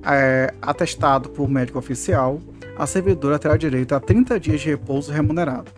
é, 0.05 0.53
atestado 0.61 1.31
por 1.31 1.49
médico 1.49 1.79
oficial, 1.79 2.41
a 2.77 2.87
servidora 2.87 3.39
terá 3.39 3.57
direito 3.57 3.95
a 3.95 4.01
30 4.01 4.39
dias 4.39 4.61
de 4.61 4.71
repouso 4.71 5.11
remunerado. 5.13 5.73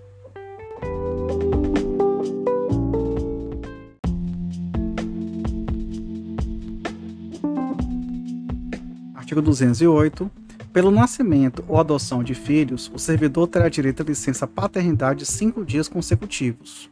Artigo 9.14 9.42
208 9.42 10.47
pelo 10.78 10.92
nascimento 10.92 11.64
ou 11.66 11.80
adoção 11.80 12.22
de 12.22 12.36
filhos, 12.36 12.88
o 12.94 13.00
servidor 13.00 13.48
terá 13.48 13.68
direito 13.68 14.00
à 14.00 14.06
licença 14.06 14.46
paternidade 14.46 15.18
de 15.18 15.26
cinco 15.26 15.64
dias 15.64 15.88
consecutivos. 15.88 16.88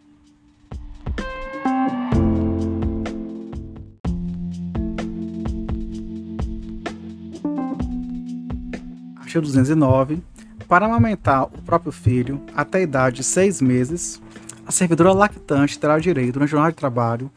Artigo 9.21 9.43
209. 9.43 10.21
Para 10.67 10.87
amamentar 10.87 11.45
o 11.45 11.63
próprio 11.63 11.93
filho 11.93 12.43
até 12.57 12.79
a 12.79 12.83
idade 12.83 13.17
de 13.19 13.23
seis 13.23 13.63
meses, 13.63 14.21
a 14.67 14.73
servidora 14.73 15.13
lactante 15.13 15.79
terá 15.79 15.97
direito, 16.01 16.41
na 16.41 16.47
jornada 16.47 16.73
de 16.73 16.77
trabalho, 16.77 17.31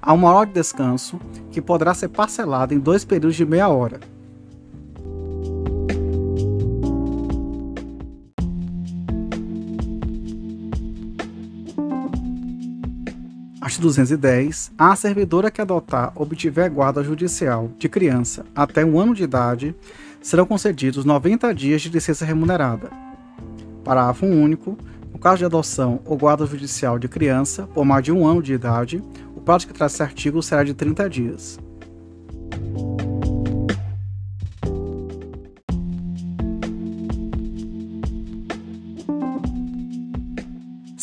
a 0.00 0.12
uma 0.12 0.32
hora 0.32 0.48
de 0.48 0.54
descanso, 0.54 1.20
que 1.52 1.62
poderá 1.62 1.94
ser 1.94 2.08
parcelada 2.08 2.74
em 2.74 2.80
dois 2.80 3.04
períodos 3.04 3.36
de 3.36 3.46
meia 3.46 3.68
hora, 3.68 4.00
210. 13.82 14.72
A 14.78 14.96
servidora 14.96 15.50
que 15.50 15.60
adotar 15.60 16.12
obtiver 16.14 16.70
guarda 16.70 17.02
judicial 17.02 17.70
de 17.78 17.88
criança 17.88 18.46
até 18.54 18.84
um 18.84 18.98
ano 18.98 19.14
de 19.14 19.24
idade 19.24 19.74
serão 20.22 20.46
concedidos 20.46 21.04
90 21.04 21.52
dias 21.54 21.82
de 21.82 21.90
licença 21.90 22.24
remunerada. 22.24 22.90
Parágrafo 23.84 24.24
único. 24.24 24.78
No 25.12 25.18
caso 25.18 25.38
de 25.38 25.44
adoção 25.44 26.00
ou 26.06 26.16
guarda 26.16 26.46
judicial 26.46 26.98
de 26.98 27.08
criança 27.08 27.66
por 27.74 27.84
mais 27.84 28.02
de 28.02 28.10
um 28.10 28.26
ano 28.26 28.42
de 28.42 28.54
idade, 28.54 29.02
o 29.36 29.40
prazo 29.40 29.66
que 29.66 29.74
traz 29.74 29.92
esse 29.92 30.02
artigo 30.02 30.42
será 30.42 30.64
de 30.64 30.72
30 30.72 31.10
dias. 31.10 31.58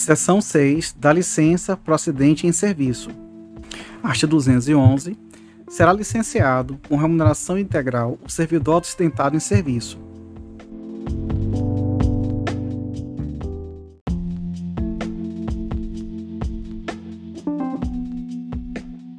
Seção 0.10 0.42
6 0.42 0.96
da 0.98 1.14
licença 1.14 1.78
procedente 1.78 2.48
em 2.48 2.52
serviço. 2.52 3.12
Artigo 4.02 4.32
211. 4.32 5.16
Será 5.68 5.94
licenciado 5.94 6.80
com 6.90 6.98
remuneração 6.98 7.60
integral 7.60 8.18
o 8.26 8.28
servidor 8.28 8.82
ostentado 8.82 9.38
em 9.38 9.40
serviço. 9.40 10.00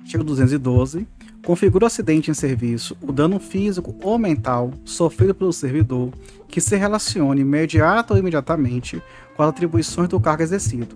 Artigo 0.00 0.24
212. 0.24 1.06
Configura 1.50 1.82
o 1.82 1.86
acidente 1.88 2.30
em 2.30 2.34
serviço 2.34 2.96
o 3.02 3.10
dano 3.10 3.40
físico 3.40 3.92
ou 4.04 4.16
mental 4.16 4.72
sofrido 4.84 5.34
pelo 5.34 5.52
servidor 5.52 6.12
que 6.46 6.60
se 6.60 6.76
relacione 6.76 7.40
imediato 7.40 8.14
ou 8.14 8.20
imediatamente 8.20 9.02
com 9.34 9.42
as 9.42 9.48
atribuições 9.48 10.08
do 10.08 10.20
cargo 10.20 10.44
exercido. 10.44 10.94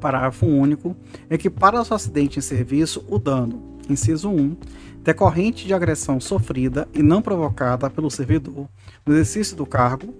Parágrafo 0.00 0.46
único. 0.46 0.96
Equipara 1.28 1.78
ao 1.78 1.94
acidente 1.94 2.38
em 2.38 2.40
serviço 2.40 3.04
o 3.06 3.18
dano, 3.18 3.80
inciso 3.86 4.30
1, 4.30 4.56
decorrente 5.02 5.66
de 5.66 5.74
agressão 5.74 6.18
sofrida 6.18 6.88
e 6.94 7.02
não 7.02 7.20
provocada 7.20 7.90
pelo 7.90 8.10
servidor 8.10 8.66
no 9.04 9.12
exercício 9.12 9.54
do 9.54 9.66
cargo, 9.66 10.14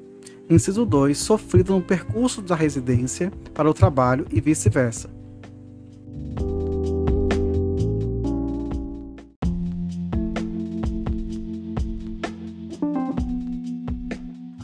inciso 0.50 0.84
2, 0.84 1.16
sofrido 1.16 1.72
no 1.72 1.80
percurso 1.80 2.42
da 2.42 2.54
residência 2.54 3.32
para 3.54 3.70
o 3.70 3.72
trabalho 3.72 4.26
e 4.30 4.38
vice-versa. 4.38 5.13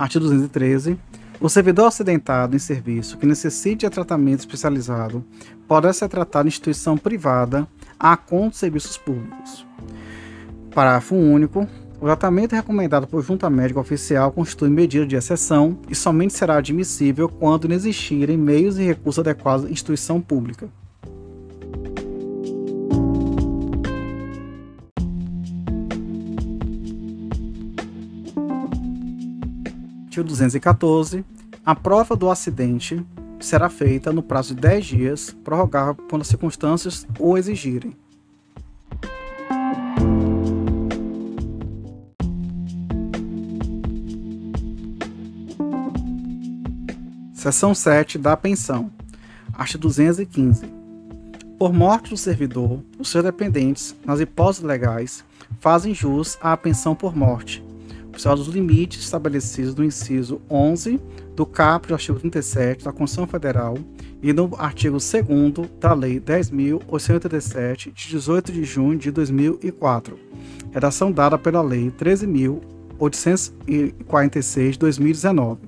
Artigo 0.00 0.24
213. 0.24 0.98
O 1.38 1.50
servidor 1.50 1.88
acidentado 1.88 2.56
em 2.56 2.58
serviço 2.58 3.18
que 3.18 3.26
necessite 3.26 3.84
de 3.84 3.90
tratamento 3.90 4.40
especializado 4.40 5.22
poderá 5.68 5.92
ser 5.92 6.08
tratado 6.08 6.46
em 6.46 6.48
instituição 6.48 6.96
privada 6.96 7.68
a 7.98 8.16
conta 8.16 8.52
de 8.52 8.56
serviços 8.56 8.96
públicos. 8.96 9.66
Parágrafo 10.74 11.14
único. 11.14 11.68
O 12.00 12.06
tratamento 12.06 12.54
recomendado 12.54 13.06
por 13.06 13.22
junta 13.22 13.50
médica 13.50 13.78
oficial 13.78 14.32
constitui 14.32 14.70
medida 14.70 15.06
de 15.06 15.16
exceção 15.16 15.78
e 15.86 15.94
somente 15.94 16.32
será 16.32 16.56
admissível 16.56 17.28
quando 17.28 17.68
não 17.68 17.76
existirem 17.76 18.38
meios 18.38 18.78
e 18.78 18.84
recursos 18.84 19.18
adequados 19.18 19.68
em 19.68 19.72
instituição 19.72 20.18
pública. 20.18 20.66
Artigo 30.20 30.28
214. 30.28 31.24
A 31.64 31.74
prova 31.74 32.14
do 32.14 32.30
acidente 32.30 33.02
será 33.38 33.70
feita 33.70 34.12
no 34.12 34.22
prazo 34.22 34.54
de 34.54 34.60
10 34.60 34.86
dias, 34.86 35.36
prorrogável 35.42 35.96
quando 36.10 36.22
as 36.22 36.28
circunstâncias 36.28 37.06
o 37.18 37.38
exigirem. 37.38 37.96
Seção 47.32 47.74
7 47.74 48.18
da 48.18 48.36
pensão. 48.36 48.90
Artigo 49.54 49.84
215. 49.84 50.66
Por 51.58 51.72
morte 51.72 52.10
do 52.10 52.16
servidor, 52.16 52.82
os 52.98 53.08
seus 53.08 53.24
dependentes, 53.24 53.94
nas 54.04 54.20
hipóteses 54.20 54.62
legais, 54.62 55.24
fazem 55.60 55.94
jus 55.94 56.36
à 56.42 56.54
pensão 56.56 56.94
por 56.94 57.16
morte, 57.16 57.62
observados 58.20 58.48
os 58.48 58.54
limites 58.54 59.02
estabelecidos 59.02 59.74
no 59.74 59.82
inciso 59.82 60.42
11 60.50 61.00
do 61.34 61.46
caput 61.46 61.88
do 61.88 61.94
artigo 61.94 62.18
37 62.18 62.84
da 62.84 62.92
Constituição 62.92 63.26
Federal 63.26 63.78
e 64.22 64.34
no 64.34 64.54
artigo 64.58 64.98
2 64.98 65.14
da 65.80 65.94
Lei 65.94 66.20
10.887, 66.20 67.94
de 67.94 68.10
18 68.10 68.52
de 68.52 68.62
junho 68.64 68.98
de 68.98 69.10
2004, 69.10 70.18
redação 70.70 71.10
dada 71.10 71.38
pela 71.38 71.62
Lei 71.62 71.90
13.846 71.90 74.72
de 74.72 74.78
2019. 74.78 75.62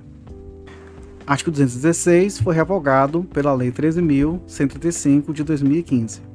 Artigo 1.26 1.50
216 1.50 2.40
foi 2.40 2.54
revogado 2.54 3.24
pela 3.24 3.54
Lei 3.54 3.72
13.135 3.72 5.32
de 5.32 5.42
2015. 5.42 6.31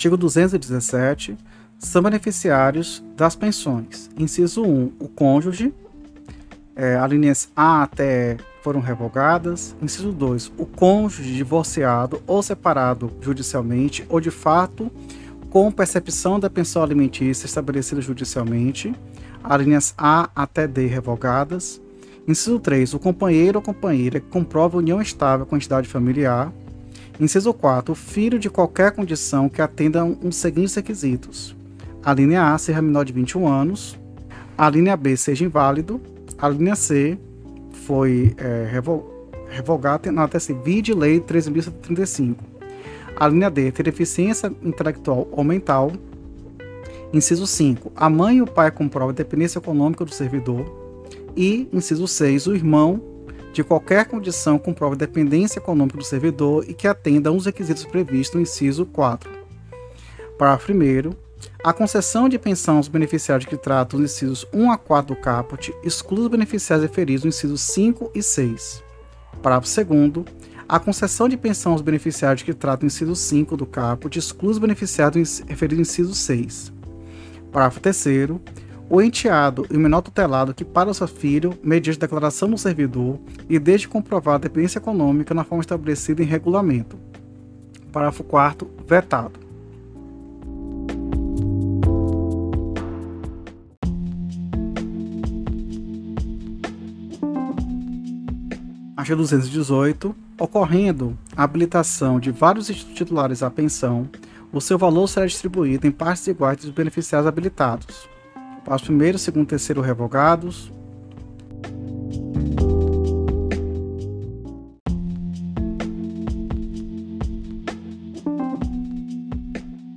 Artigo 0.00 0.16
217. 0.16 1.36
São 1.78 2.00
beneficiários 2.00 3.04
das 3.14 3.36
pensões. 3.36 4.08
Inciso 4.16 4.62
1. 4.62 4.92
O 4.98 5.08
cônjuge. 5.08 5.74
É, 6.74 6.96
as 6.96 7.10
linhas 7.10 7.50
A 7.54 7.82
até 7.82 8.32
E 8.32 8.38
foram 8.62 8.80
revogadas. 8.80 9.76
Inciso 9.82 10.10
2. 10.10 10.52
O 10.56 10.64
cônjuge 10.64 11.34
divorciado 11.34 12.22
ou 12.26 12.42
separado 12.42 13.12
judicialmente 13.20 14.02
ou 14.08 14.22
de 14.22 14.30
fato 14.30 14.90
com 15.50 15.70
percepção 15.70 16.40
da 16.40 16.48
pensão 16.48 16.82
alimentícia 16.82 17.44
estabelecida 17.44 18.00
judicialmente. 18.00 18.94
As 19.44 19.60
linhas 19.60 19.94
A 19.98 20.30
até 20.34 20.66
D 20.66 20.86
revogadas. 20.86 21.78
Inciso 22.26 22.58
3. 22.58 22.94
O 22.94 22.98
companheiro 22.98 23.58
ou 23.58 23.62
companheira 23.62 24.18
que 24.18 24.28
comprova 24.28 24.78
união 24.78 24.98
estável 25.02 25.44
com 25.44 25.56
a 25.56 25.58
entidade 25.58 25.86
familiar. 25.86 26.50
Inciso 27.20 27.52
4. 27.52 27.92
O 27.92 27.94
filho 27.94 28.38
de 28.38 28.48
qualquer 28.48 28.92
condição 28.92 29.48
que 29.48 29.60
atenda 29.60 30.02
um 30.02 30.14
dos 30.14 30.36
seguintes 30.36 30.74
requisitos. 30.74 31.54
A 32.02 32.14
linha 32.14 32.54
A 32.54 32.56
seja 32.56 32.80
menor 32.80 33.04
de 33.04 33.12
21 33.12 33.46
anos. 33.46 33.98
A 34.56 34.70
linha 34.70 34.96
B 34.96 35.14
seja 35.18 35.44
inválido. 35.44 36.00
A 36.38 36.48
linha 36.48 36.74
C 36.74 37.18
foi 37.84 38.34
é, 38.38 38.66
revogada 39.50 40.10
na 40.10 40.26
vide 40.64 40.94
lei 40.94 41.20
13.135. 41.20 42.36
A 43.14 43.28
linha 43.28 43.50
D 43.50 43.70
ter 43.70 43.82
deficiência 43.82 44.50
intelectual 44.62 45.28
ou 45.30 45.44
mental. 45.44 45.92
Inciso 47.12 47.46
5. 47.46 47.92
A 47.94 48.08
mãe 48.08 48.38
e 48.38 48.42
o 48.42 48.46
pai 48.46 48.70
comprovam 48.70 49.10
a 49.10 49.12
dependência 49.12 49.58
econômica 49.58 50.06
do 50.06 50.14
servidor. 50.14 50.64
E, 51.36 51.68
inciso 51.70 52.08
6, 52.08 52.46
o 52.46 52.54
irmão 52.54 53.09
de 53.52 53.64
qualquer 53.64 54.06
condição 54.06 54.58
com 54.58 54.72
prova 54.72 54.94
de 54.94 55.00
dependência 55.00 55.58
econômica 55.58 55.98
do 55.98 56.04
servidor 56.04 56.64
e 56.68 56.74
que 56.74 56.86
atenda 56.86 57.30
a 57.30 57.32
uns 57.32 57.46
requisitos 57.46 57.84
previstos 57.84 58.34
no 58.36 58.42
inciso 58.42 58.86
4. 58.86 59.30
Parágrafo 60.38 60.72
1. 60.72 61.12
A 61.64 61.72
concessão 61.72 62.28
de 62.28 62.38
pensão 62.38 62.76
aos 62.76 62.88
beneficiários 62.88 63.48
que 63.48 63.56
tratam 63.56 63.98
os 63.98 64.04
incisos 64.04 64.46
1 64.52 64.70
a 64.70 64.78
4 64.78 65.14
do 65.14 65.20
caput 65.20 65.74
exclui 65.82 66.20
os 66.20 66.28
beneficiários 66.28 66.88
referidos 66.88 67.24
no 67.24 67.28
inciso 67.28 67.58
5 67.58 68.12
e 68.14 68.22
6. 68.22 68.82
Parágrafo 69.42 69.84
2. 69.84 70.26
A 70.68 70.78
concessão 70.78 71.28
de 71.28 71.36
pensão 71.36 71.72
aos 71.72 71.82
beneficiários 71.82 72.42
que 72.42 72.54
tratam 72.54 72.84
o 72.84 72.86
inciso 72.86 73.16
5 73.16 73.56
do 73.56 73.66
caput 73.66 74.16
exclui 74.16 74.52
os 74.52 74.58
beneficiários 74.58 75.40
referidos 75.40 75.78
no 75.78 75.82
inciso 75.82 76.14
6. 76.14 76.72
Parágrafo 77.50 77.80
3 77.80 77.96
o 78.90 79.00
enteado 79.00 79.64
e 79.70 79.76
o 79.76 79.80
menor 79.80 80.02
tutelado 80.02 80.52
que 80.52 80.64
para 80.64 80.90
o 80.90 80.94
seu 80.94 81.06
filho, 81.06 81.56
mediante 81.62 81.96
declaração 81.96 82.50
do 82.50 82.58
servidor 82.58 83.20
e 83.48 83.56
desde 83.56 83.86
comprovar 83.86 84.34
a 84.34 84.38
dependência 84.38 84.80
econômica 84.80 85.32
na 85.32 85.44
forma 85.44 85.62
estabelecida 85.62 86.24
em 86.24 86.26
regulamento. 86.26 86.98
Parágrafo 87.92 88.24
4 88.24 88.68
vetado. 88.88 89.38
Artigo 98.96 99.18
218. 99.18 100.16
Ocorrendo 100.36 101.16
a 101.36 101.44
habilitação 101.44 102.18
de 102.18 102.32
vários 102.32 102.66
titulares 102.66 103.42
à 103.42 103.50
pensão, 103.50 104.08
o 104.52 104.60
seu 104.60 104.76
valor 104.76 105.06
será 105.06 105.26
distribuído 105.26 105.86
em 105.86 105.92
partes 105.92 106.26
iguais 106.26 106.58
dos 106.58 106.70
beneficiários 106.70 107.28
habilitados 107.28 108.08
Passo 108.64 108.84
primeiro, 108.84 109.18
segundo, 109.18 109.46
terceiro 109.46 109.80
revogados. 109.80 110.72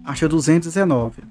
Artigo 0.04 0.30
219. 0.30 1.23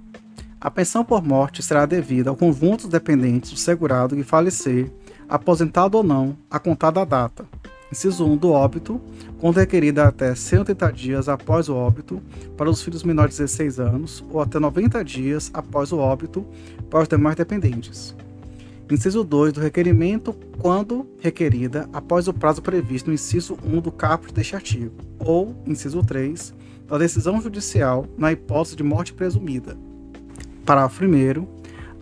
A 0.61 0.71
pensão 0.71 1.05
por 1.05 1.23
morte 1.23 1.62
será 1.62 1.87
devida 1.87 2.31
ao 2.31 2.37
conjunto 2.37 2.83
dos 2.83 2.90
dependentes 2.90 3.51
do 3.51 3.57
segurado 3.57 4.14
que 4.14 4.23
falecer, 4.23 4.90
aposentado 5.29 5.97
ou 5.97 6.05
não, 6.05 6.37
a 6.51 6.59
contar 6.59 6.90
da 6.90 7.05
data. 7.05 7.45
Inciso 7.90 8.25
1 8.25 8.37
do 8.37 8.51
óbito, 8.51 9.01
quando 9.38 9.57
requerida 9.57 10.07
até 10.07 10.35
180 10.35 10.92
dias 10.92 11.29
após 11.29 11.68
o 11.68 11.75
óbito 11.75 12.23
para 12.57 12.71
os 12.71 12.83
filhos 12.83 13.03
menores 13.03 13.35
de 13.35 13.42
16 13.42 13.81
anos 13.81 14.25
ou 14.31 14.40
até 14.40 14.59
90 14.59 15.05
dias 15.05 15.51
após 15.53 15.92
o 15.92 15.99
óbito 15.99 16.47
para 16.93 17.05
os 17.05 17.09
demais 17.09 17.35
dependentes. 17.35 18.15
Inciso 18.91 19.25
2 19.25 19.55
do 19.55 19.61
requerimento, 19.63 20.35
quando 20.59 21.09
requerida 21.21 21.89
após 21.91 22.29
o 22.29 22.35
prazo 22.35 22.61
previsto 22.61 23.07
no 23.07 23.15
inciso 23.15 23.57
1 23.65 23.81
do 23.81 23.91
caput 23.91 24.35
deste 24.35 24.55
artigo, 24.55 24.93
ou, 25.19 25.57
inciso 25.67 26.03
3, 26.03 26.53
da 26.87 26.99
decisão 26.99 27.41
judicial 27.41 28.07
na 28.19 28.31
hipótese 28.31 28.77
de 28.77 28.83
morte 28.83 29.15
presumida. 29.15 29.75
Parágrafo 30.67 31.03
1 31.03 31.47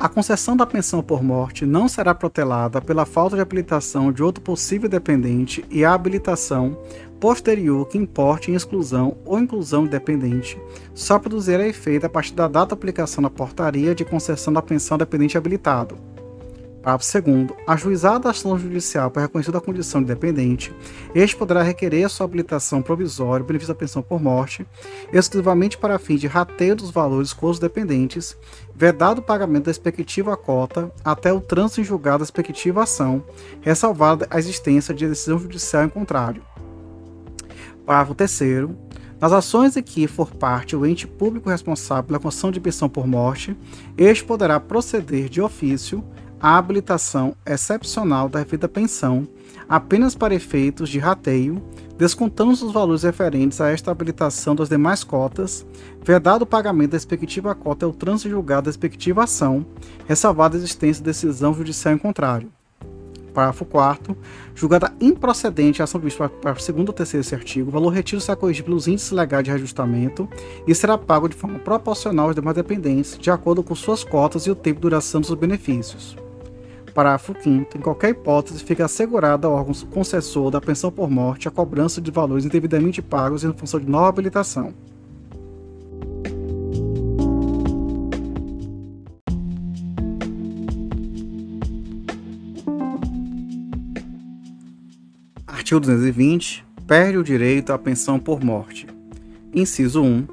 a 0.00 0.08
concessão 0.08 0.56
da 0.56 0.64
pensão 0.64 1.02
por 1.02 1.22
morte 1.22 1.66
não 1.66 1.86
será 1.86 2.14
protelada 2.14 2.80
pela 2.80 3.04
falta 3.04 3.36
de 3.36 3.42
habilitação 3.42 4.10
de 4.10 4.22
outro 4.22 4.42
possível 4.42 4.88
dependente 4.88 5.62
e 5.70 5.84
a 5.84 5.92
habilitação 5.92 6.74
posterior 7.20 7.86
que 7.86 7.98
importe 7.98 8.50
em 8.50 8.54
exclusão 8.54 9.18
ou 9.26 9.38
inclusão 9.38 9.84
de 9.84 9.90
dependente 9.90 10.58
só 10.94 11.18
produzirá 11.18 11.68
efeito 11.68 12.06
a 12.06 12.08
partir 12.08 12.32
da 12.32 12.48
data 12.48 12.68
de 12.68 12.72
aplicação 12.72 13.22
da 13.22 13.28
portaria 13.28 13.94
de 13.94 14.02
concessão 14.02 14.50
da 14.50 14.62
pensão 14.62 14.96
dependente 14.96 15.36
habilitado 15.36 15.98
Parágrafo 16.82 17.20
2. 17.20 17.48
Ajuizada 17.66 18.28
a 18.28 18.30
ação 18.30 18.58
judicial 18.58 19.10
para 19.10 19.22
reconhecer 19.22 19.54
a 19.54 19.60
condição 19.60 20.00
de 20.00 20.08
dependente, 20.08 20.74
este 21.14 21.36
poderá 21.36 21.62
requerer 21.62 22.06
a 22.06 22.08
sua 22.08 22.24
habilitação 22.24 22.80
provisória, 22.80 23.44
benefício 23.44 23.74
da 23.74 23.78
pensão 23.78 24.02
por 24.02 24.20
morte, 24.20 24.66
exclusivamente 25.12 25.76
para 25.76 25.98
fim 25.98 26.16
de 26.16 26.26
rateio 26.26 26.74
dos 26.74 26.90
valores 26.90 27.34
com 27.34 27.46
os 27.46 27.58
dependentes, 27.58 28.36
vedado 28.74 29.18
o 29.18 29.22
pagamento 29.22 29.64
da 29.64 29.70
respectiva 29.70 30.36
cota 30.36 30.90
até 31.04 31.30
o 31.30 31.40
trânsito 31.40 31.82
em 31.82 31.84
julgado 31.84 32.18
da 32.18 32.24
respectiva 32.24 32.82
ação, 32.82 33.22
ressalvada 33.60 34.26
a 34.30 34.38
existência 34.38 34.94
de 34.94 35.06
decisão 35.06 35.38
judicial 35.38 35.84
em 35.84 35.88
contrário. 35.88 36.42
Parágrafo 37.84 38.14
3. 38.14 38.70
Nas 39.20 39.32
ações 39.32 39.76
em 39.76 39.82
que 39.82 40.06
for 40.06 40.30
parte 40.30 40.74
o 40.74 40.86
ente 40.86 41.06
público 41.06 41.50
responsável 41.50 42.04
pela 42.04 42.18
concessão 42.18 42.50
de 42.50 42.58
pensão 42.58 42.88
por 42.88 43.06
morte, 43.06 43.54
este 43.98 44.24
poderá 44.24 44.58
proceder 44.58 45.28
de 45.28 45.42
ofício 45.42 46.02
a 46.40 46.56
habilitação 46.56 47.36
excepcional 47.44 48.28
da 48.28 48.42
devida 48.42 48.68
pensão 48.68 49.28
apenas 49.68 50.14
para 50.14 50.34
efeitos 50.34 50.88
de 50.88 50.98
rateio, 50.98 51.62
descontando 51.96 52.50
os 52.50 52.72
valores 52.72 53.04
referentes 53.04 53.60
a 53.60 53.70
esta 53.70 53.90
habilitação 53.90 54.56
das 54.56 54.68
demais 54.68 55.04
cotas, 55.04 55.64
vedado 56.02 56.42
o 56.42 56.46
pagamento 56.46 56.92
da 56.92 56.96
respectiva 56.96 57.54
cota 57.54 57.86
ao 57.86 57.92
trânsito 57.92 58.30
julgado 58.30 58.62
da 58.62 58.70
respectiva 58.70 59.24
ação, 59.24 59.64
ressalvada 60.08 60.56
a 60.56 60.58
existência 60.58 61.02
de 61.02 61.10
decisão 61.10 61.54
judicial 61.54 61.94
em 61.94 61.98
contrário. 61.98 62.50
Parágrafo 63.32 63.64
4 63.64 64.16
Julgada 64.56 64.92
improcedente 65.00 65.80
a 65.80 65.84
ação 65.84 66.00
vista 66.00 66.28
para 66.28 66.58
o 66.58 66.60
segundo 66.60 66.88
ou 66.88 66.94
terceiro 66.94 67.22
desse 67.22 67.34
artigo, 67.34 67.68
o 67.68 67.72
valor 67.72 67.90
retido 67.90 68.20
será 68.20 68.34
corrigido 68.34 68.64
pelos 68.64 68.88
índices 68.88 69.12
legais 69.12 69.44
de 69.44 69.50
reajustamento 69.50 70.28
e 70.66 70.74
será 70.74 70.98
pago 70.98 71.28
de 71.28 71.36
forma 71.36 71.60
proporcional 71.60 72.26
aos 72.26 72.34
demais 72.34 72.56
dependentes, 72.56 73.16
de 73.16 73.30
acordo 73.30 73.62
com 73.62 73.74
suas 73.74 74.02
cotas 74.02 74.46
e 74.46 74.50
o 74.50 74.56
tempo 74.56 74.76
de 74.76 74.82
duração 74.82 75.20
dos 75.20 75.32
benefícios. 75.34 76.16
Parágrafo 76.92 77.34
5 77.40 77.78
Em 77.78 77.80
qualquer 77.80 78.10
hipótese, 78.10 78.62
fica 78.62 78.84
assegurada 78.84 79.46
ao 79.46 79.54
órgão 79.54 79.74
concessor 79.90 80.50
da 80.50 80.60
pensão 80.60 80.90
por 80.90 81.10
morte 81.10 81.48
a 81.48 81.50
cobrança 81.50 82.00
de 82.00 82.10
valores 82.10 82.44
indevidamente 82.44 83.00
pagos 83.00 83.44
em 83.44 83.52
função 83.52 83.80
de 83.80 83.88
nova 83.88 84.08
habilitação. 84.08 84.74
Artigo 95.46 95.80
220. 95.80 96.64
Perde 96.86 97.16
o 97.16 97.22
direito 97.22 97.72
à 97.72 97.78
pensão 97.78 98.18
por 98.18 98.42
morte. 98.42 98.88
Inciso 99.54 100.02
1. 100.02 100.26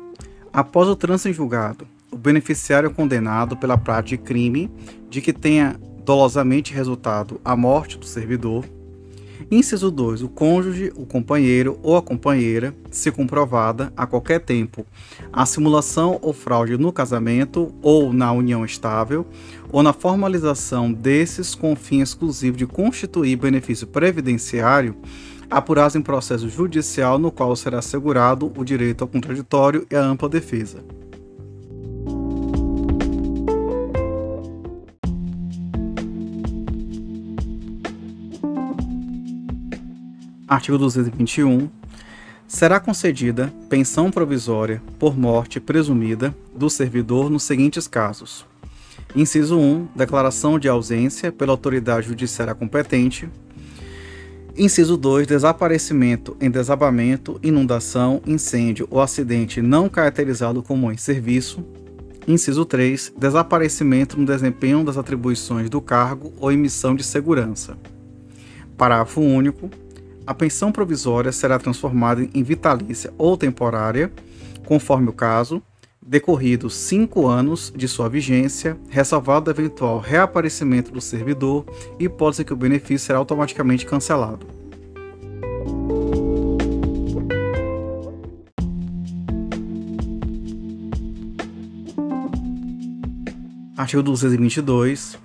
Após 0.52 0.88
o 0.88 0.96
trânsito 0.96 1.30
em 1.30 1.34
julgado, 1.34 1.88
o 2.12 2.18
beneficiário 2.18 2.90
condenado 2.90 3.56
pela 3.56 3.78
prática 3.78 4.18
de 4.18 4.28
crime 4.28 4.72
de 5.08 5.22
que 5.22 5.32
tenha 5.32 5.76
dolosamente 6.08 6.74
resultado 6.74 7.42
a 7.44 7.54
morte 7.54 7.98
do 7.98 8.06
servidor. 8.06 8.64
Inciso 9.52 9.92
2. 9.92 10.24
O 10.24 10.30
cônjuge, 10.30 10.90
o 10.96 11.06
companheiro 11.06 11.78
ou 11.84 11.98
a 11.98 12.02
companheira, 12.02 12.74
se 12.90 13.12
comprovada 13.12 13.92
a 13.96 14.08
qualquer 14.08 14.40
tempo 14.40 14.86
a 15.34 15.46
simulação 15.46 16.18
ou 16.22 16.32
fraude 16.32 16.78
no 16.78 16.94
casamento 16.94 17.74
ou 17.82 18.14
na 18.14 18.32
união 18.32 18.64
estável, 18.64 19.26
ou 19.70 19.84
na 19.84 19.92
formalização 19.92 20.94
desses 20.94 21.54
com 21.54 21.76
fim 21.76 22.00
exclusivo 22.00 22.56
de 22.56 22.66
constituir 22.66 23.36
benefício 23.36 23.86
previdenciário, 23.86 24.96
apurados 25.52 25.98
em 25.98 26.02
processo 26.02 26.48
judicial 26.48 27.20
no 27.20 27.32
qual 27.32 27.54
será 27.58 27.80
assegurado 27.80 28.50
o 28.56 28.64
direito 28.64 29.02
ao 29.02 29.10
contraditório 29.10 29.86
e 29.92 29.96
à 29.96 30.02
ampla 30.02 30.30
defesa. 30.30 30.82
Artigo 40.48 40.78
221. 40.78 41.70
Será 42.48 42.80
concedida 42.80 43.54
pensão 43.68 44.10
provisória 44.10 44.82
por 44.98 45.18
morte 45.18 45.60
presumida 45.60 46.34
do 46.56 46.70
servidor 46.70 47.30
nos 47.30 47.44
seguintes 47.44 47.86
casos: 47.86 48.46
Inciso 49.14 49.60
1. 49.60 49.90
Declaração 49.94 50.58
de 50.58 50.70
ausência 50.70 51.34
pela 51.34 51.52
autoridade 51.52 52.08
judiciária 52.08 52.56
competente. 52.56 53.28
Inciso 54.58 54.96
2. 54.96 55.28
Desaparecimento 55.28 56.38
em 56.40 56.50
desabamento, 56.50 57.38
inundação, 57.44 58.22
incêndio 58.26 58.88
ou 58.90 59.02
acidente 59.02 59.62
não 59.62 59.90
caracterizado 59.90 60.64
como 60.64 60.90
em 60.90 60.98
serviço. 60.98 61.62
Inciso 62.26 62.64
3. 62.64 63.12
Desaparecimento 63.18 64.18
no 64.18 64.26
desempenho 64.26 64.82
das 64.86 64.96
atribuições 64.96 65.70
do 65.70 65.82
cargo 65.82 66.32
ou 66.40 66.54
emissão 66.54 66.96
de 66.96 67.04
segurança. 67.04 67.78
Parágrafo 68.78 69.20
único 69.20 69.70
a 70.28 70.34
pensão 70.34 70.74
provisória 70.74 71.32
será 71.32 71.58
transformada 71.58 72.28
em 72.34 72.44
vitalícia 72.44 73.14
ou 73.18 73.38
temporária, 73.38 74.12
conforme 74.66 75.08
o 75.08 75.14
caso, 75.14 75.64
decorridos 76.06 76.76
cinco 76.76 77.28
anos 77.28 77.72
de 77.74 77.88
sua 77.88 78.10
vigência, 78.10 78.78
ressalvado 78.90 79.50
eventual 79.50 80.00
reaparecimento 80.00 80.92
do 80.92 81.00
servidor 81.00 81.66
hipótese 81.98 82.44
que 82.44 82.52
o 82.52 82.58
benefício 82.58 83.08
será 83.08 83.20
automaticamente 83.20 83.86
cancelado. 83.86 84.46
Artigo 93.78 94.04
222. 94.04 95.18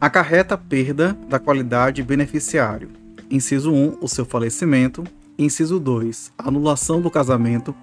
Acarreta 0.00 0.56
perda 0.56 1.18
da 1.28 1.38
qualidade 1.38 2.02
beneficiário 2.02 3.05
Inciso 3.30 3.72
1, 3.72 3.98
o 4.00 4.08
seu 4.08 4.24
falecimento. 4.24 5.02
Inciso 5.36 5.80
2, 5.80 6.32
anulação 6.38 7.00
do 7.00 7.10
casamento. 7.10 7.74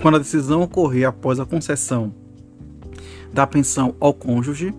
Quando 0.00 0.14
a 0.14 0.18
decisão 0.18 0.62
ocorrer 0.62 1.08
após 1.08 1.40
a 1.40 1.44
concessão 1.44 2.14
da 3.32 3.46
pensão 3.46 3.94
ao 3.98 4.14
cônjuge. 4.14 4.72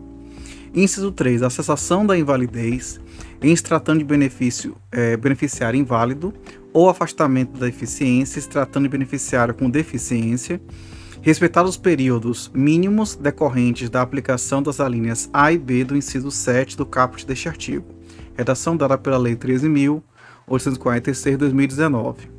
Inciso 0.74 1.12
3, 1.12 1.44
a 1.44 1.50
cessação 1.50 2.06
da 2.06 2.18
invalidez 2.18 3.00
em 3.42 3.56
se 3.56 3.62
tratando 3.62 4.00
de 4.00 4.06
benefício 4.06 4.76
é, 4.92 5.18
beneficiário 5.18 5.80
inválido 5.80 6.34
ou 6.72 6.90
afastamento 6.90 7.60
da 7.60 7.68
eficiência 7.68 8.42
se 8.42 8.48
tratando 8.48 8.84
de 8.84 8.90
beneficiário 8.90 9.54
com 9.54 9.70
deficiência, 9.70 10.62
respeitados 11.22 11.72
os 11.72 11.78
períodos 11.78 12.50
mínimos 12.54 13.16
decorrentes 13.16 13.90
da 13.90 14.02
aplicação 14.02 14.64
das 14.64 14.80
alíneas 14.80 15.30
A 15.34 15.52
e 15.52 15.58
B 15.58 15.84
do 15.84 15.96
inciso 15.96 16.32
7 16.32 16.78
do 16.78 16.86
caput 16.86 17.26
deste 17.26 17.50
artigo 17.50 17.97
redação 18.38 18.78
dada 18.78 18.98
pela 18.98 19.18
Lei 19.18 19.36
13.846 19.36 21.32
de 21.32 21.38
2019. 21.38 22.30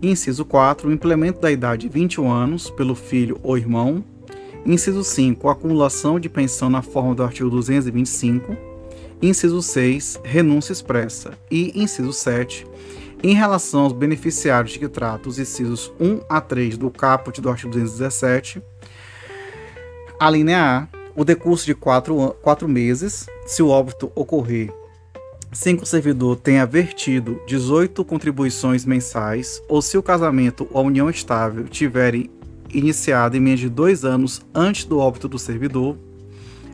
Inciso 0.00 0.44
4. 0.44 0.88
O 0.88 0.92
implemento 0.92 1.40
da 1.40 1.50
idade 1.50 1.82
de 1.82 1.88
21 1.88 2.30
anos 2.30 2.70
pelo 2.70 2.94
filho 2.94 3.38
ou 3.42 3.58
irmão. 3.58 4.04
Inciso 4.64 5.02
5. 5.02 5.48
A 5.48 5.52
acumulação 5.52 6.20
de 6.20 6.28
pensão 6.28 6.70
na 6.70 6.80
forma 6.80 7.14
do 7.14 7.24
artigo 7.24 7.50
225. 7.50 8.56
Inciso 9.20 9.60
6. 9.60 10.20
Renúncia 10.22 10.72
expressa. 10.72 11.32
E 11.50 11.72
inciso 11.82 12.12
7. 12.12 12.64
Em 13.22 13.34
relação 13.34 13.80
aos 13.82 13.92
beneficiários 13.92 14.72
de 14.72 14.78
que 14.78 14.88
trata 14.88 15.28
os 15.28 15.38
incisos 15.38 15.92
1 16.00 16.20
a 16.28 16.40
3 16.40 16.78
do 16.78 16.90
caput 16.90 17.38
do 17.38 17.50
artigo 17.50 17.70
217, 17.72 18.62
a 20.18 20.30
linha 20.30 20.88
A, 20.88 20.88
o 21.14 21.22
decurso 21.22 21.66
de 21.66 21.74
4 21.74 22.38
meses, 22.66 23.26
se 23.44 23.62
o 23.62 23.68
óbito 23.68 24.10
ocorrer 24.14 24.72
que 25.52 25.82
o 25.82 25.86
servidor 25.86 26.36
tenha 26.36 26.64
vertido 26.64 27.40
18 27.46 28.04
contribuições 28.04 28.84
mensais 28.84 29.60
ou 29.68 29.82
se 29.82 29.98
o 29.98 30.02
casamento 30.02 30.68
ou 30.70 30.80
a 30.80 30.84
união 30.84 31.10
estável 31.10 31.64
tiverem 31.64 32.30
iniciado 32.72 33.36
em 33.36 33.40
menos 33.40 33.60
de 33.60 33.68
dois 33.68 34.04
anos 34.04 34.40
antes 34.54 34.84
do 34.84 34.98
óbito 34.98 35.28
do 35.28 35.38
servidor. 35.38 35.96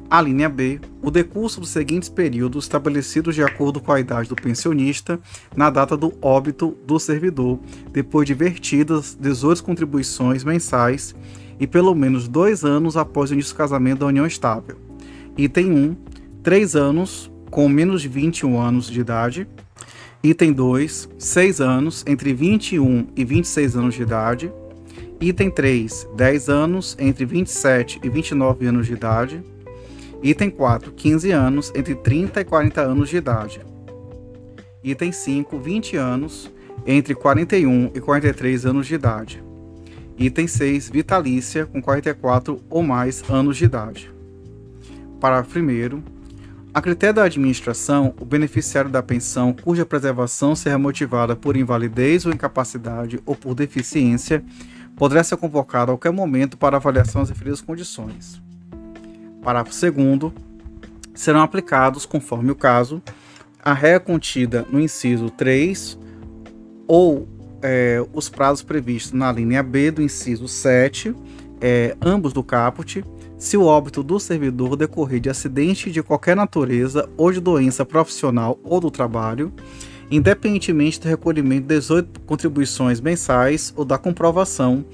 A 0.08 0.20
linha 0.20 0.48
B, 0.48 0.78
o 1.02 1.10
decurso 1.10 1.58
dos 1.58 1.70
seguintes 1.70 2.08
períodos 2.08 2.66
estabelecidos 2.66 3.34
de 3.34 3.42
acordo 3.42 3.80
com 3.80 3.90
a 3.90 3.98
idade 3.98 4.28
do 4.28 4.36
pensionista 4.36 5.18
na 5.56 5.68
data 5.68 5.96
do 5.96 6.12
óbito 6.22 6.76
do 6.86 6.98
servidor, 7.00 7.58
depois 7.90 8.26
de 8.26 8.34
vertidas 8.34 9.16
18 9.18 9.64
contribuições 9.64 10.44
mensais 10.44 11.14
e 11.58 11.66
pelo 11.66 11.94
menos 11.94 12.28
dois 12.28 12.62
anos 12.62 12.96
após 12.96 13.30
o 13.30 13.34
início 13.34 13.54
do 13.54 13.56
casamento 13.56 14.00
da 14.00 14.06
união 14.06 14.26
estável. 14.26 14.76
Item 15.36 15.72
1, 15.72 15.96
3 16.42 16.76
anos 16.76 17.30
com 17.50 17.68
menos 17.68 18.02
de 18.02 18.08
21 18.08 18.60
anos 18.60 18.90
de 18.90 19.00
idade. 19.00 19.46
Item 20.22 20.52
2, 20.52 21.08
6 21.18 21.60
anos 21.60 22.04
entre 22.06 22.32
21 22.32 23.08
e 23.14 23.24
26 23.24 23.76
anos 23.76 23.94
de 23.94 24.02
idade. 24.02 24.52
Item 25.20 25.50
3, 25.50 26.08
10 26.16 26.48
anos 26.48 26.96
entre 26.98 27.24
27 27.24 28.00
e 28.02 28.08
29 28.08 28.66
anos 28.66 28.86
de 28.86 28.92
idade. 28.92 29.42
Item 30.22 30.50
4, 30.50 30.92
15 30.92 31.30
anos 31.30 31.72
entre 31.74 31.94
30 31.94 32.40
e 32.40 32.44
40 32.44 32.80
anos 32.80 33.08
de 33.08 33.16
idade. 33.16 33.60
Item 34.82 35.12
5, 35.12 35.58
20 35.58 35.96
anos 35.96 36.50
entre 36.86 37.14
41 37.14 37.90
e 37.94 38.00
43 38.00 38.66
anos 38.66 38.86
de 38.86 38.94
idade. 38.94 39.42
Item 40.18 40.46
6, 40.46 40.88
vitalícia 40.88 41.66
com 41.66 41.82
44 41.82 42.60
ou 42.70 42.82
mais 42.82 43.22
anos 43.28 43.56
de 43.56 43.64
idade. 43.66 44.10
Parágrafo 45.20 45.58
1. 45.58 46.15
A 46.76 46.82
critério 46.82 47.14
da 47.14 47.24
administração, 47.24 48.14
o 48.20 48.24
beneficiário 48.26 48.90
da 48.90 49.02
pensão 49.02 49.50
cuja 49.50 49.86
preservação 49.86 50.54
seja 50.54 50.76
motivada 50.76 51.34
por 51.34 51.56
invalidez 51.56 52.26
ou 52.26 52.32
incapacidade 52.34 53.18
ou 53.24 53.34
por 53.34 53.54
deficiência 53.54 54.44
poderá 54.94 55.24
ser 55.24 55.38
convocado 55.38 55.90
a 55.90 55.94
qualquer 55.94 56.12
momento 56.12 56.58
para 56.58 56.76
avaliação 56.76 57.22
das 57.22 57.30
referidas 57.30 57.62
condições. 57.62 58.42
Parágrafo 59.42 59.90
2. 59.90 60.32
Serão 61.14 61.40
aplicados, 61.40 62.04
conforme 62.04 62.50
o 62.50 62.54
caso, 62.54 63.02
a 63.64 63.72
regra 63.72 64.00
contida 64.00 64.66
no 64.70 64.78
inciso 64.78 65.30
3 65.30 65.98
ou 66.86 67.26
é, 67.62 68.04
os 68.12 68.28
prazos 68.28 68.62
previstos 68.62 69.12
na 69.12 69.32
linha 69.32 69.62
B 69.62 69.90
do 69.90 70.02
inciso 70.02 70.46
7, 70.46 71.16
é, 71.58 71.96
ambos 72.02 72.34
do 72.34 72.44
caput, 72.44 73.02
se 73.38 73.56
o 73.56 73.64
óbito 73.64 74.02
do 74.02 74.18
servidor 74.18 74.76
decorrer 74.76 75.20
de 75.20 75.28
acidente 75.28 75.90
de 75.90 76.02
qualquer 76.02 76.34
natureza 76.34 77.08
ou 77.16 77.30
de 77.30 77.40
doença 77.40 77.84
profissional 77.84 78.58
ou 78.64 78.80
do 78.80 78.90
trabalho, 78.90 79.52
independentemente 80.10 81.00
do 81.00 81.08
recolhimento 81.08 81.62
de 81.62 81.74
18 81.74 82.20
contribuições 82.20 83.00
mensais 83.00 83.74
ou 83.76 83.84
da 83.84 83.98
comprovação 83.98 84.84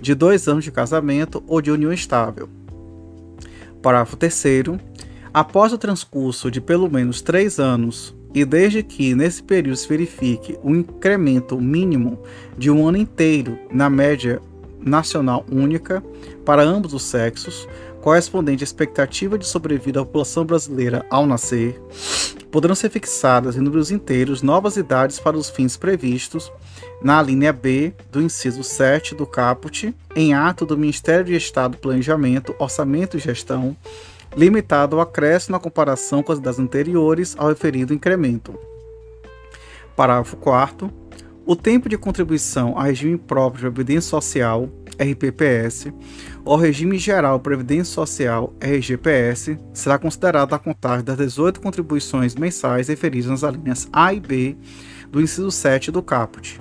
de 0.00 0.14
dois 0.14 0.48
anos 0.48 0.64
de 0.64 0.72
casamento 0.72 1.42
ou 1.46 1.60
de 1.60 1.70
união 1.70 1.92
estável. 1.92 2.48
Parágrafo 3.80 4.16
3. 4.16 4.44
Após 5.32 5.72
o 5.72 5.78
transcurso 5.78 6.50
de 6.50 6.60
pelo 6.60 6.90
menos 6.90 7.22
três 7.22 7.58
anos 7.58 8.14
e 8.34 8.44
desde 8.44 8.82
que 8.82 9.14
nesse 9.14 9.42
período 9.42 9.76
se 9.76 9.88
verifique 9.88 10.58
um 10.64 10.74
incremento 10.74 11.60
mínimo 11.60 12.18
de 12.56 12.70
um 12.70 12.86
ano 12.86 12.98
inteiro 12.98 13.58
na 13.70 13.88
média 13.88 14.40
nacional 14.84 15.44
única 15.50 16.02
para 16.44 16.62
ambos 16.62 16.92
os 16.92 17.02
sexos, 17.02 17.68
correspondente 18.02 18.64
à 18.64 18.66
expectativa 18.66 19.38
de 19.38 19.46
sobrevida 19.46 20.00
da 20.00 20.04
população 20.04 20.44
brasileira 20.44 21.06
ao 21.08 21.24
nascer, 21.24 21.80
poderão 22.50 22.74
ser 22.74 22.90
fixadas 22.90 23.56
em 23.56 23.60
números 23.60 23.90
inteiros 23.90 24.42
novas 24.42 24.76
idades 24.76 25.18
para 25.18 25.38
os 25.38 25.48
fins 25.48 25.76
previstos 25.76 26.52
na 27.00 27.22
linha 27.22 27.52
B 27.52 27.94
do 28.10 28.20
inciso 28.20 28.62
7 28.62 29.14
do 29.14 29.24
caput, 29.24 29.94
em 30.14 30.34
ato 30.34 30.66
do 30.66 30.76
Ministério 30.76 31.24
de 31.24 31.34
Estado 31.34 31.78
Planejamento, 31.78 32.54
Orçamento 32.58 33.16
e 33.16 33.20
Gestão, 33.20 33.76
limitado 34.36 34.96
ao 34.96 35.02
acréscimo 35.02 35.52
na 35.52 35.60
comparação 35.60 36.22
com 36.22 36.32
as 36.32 36.40
das 36.40 36.58
anteriores 36.58 37.36
ao 37.38 37.48
referido 37.48 37.94
incremento. 37.94 38.58
Parágrafo 39.94 40.36
4 40.36 41.02
o 41.44 41.56
tempo 41.56 41.88
de 41.88 41.98
contribuição 41.98 42.78
ao 42.78 42.84
regime 42.84 43.18
próprio 43.18 43.68
de 43.68 43.74
previdência 43.74 44.10
social, 44.10 44.68
RPPS, 44.98 45.92
ou 46.44 46.56
regime 46.56 46.98
geral 46.98 47.40
previdência 47.40 47.92
social, 47.94 48.52
RGPS, 48.60 49.58
será 49.72 49.98
considerado 49.98 50.54
a 50.54 50.58
contagem 50.58 51.04
das 51.04 51.16
18 51.16 51.60
contribuições 51.60 52.34
mensais 52.34 52.88
referidas 52.88 53.30
nas 53.30 53.44
alíneas 53.44 53.88
A 53.92 54.12
e 54.12 54.20
B 54.20 54.56
do 55.10 55.20
inciso 55.20 55.50
7 55.50 55.90
do 55.90 56.02
caput. 56.02 56.60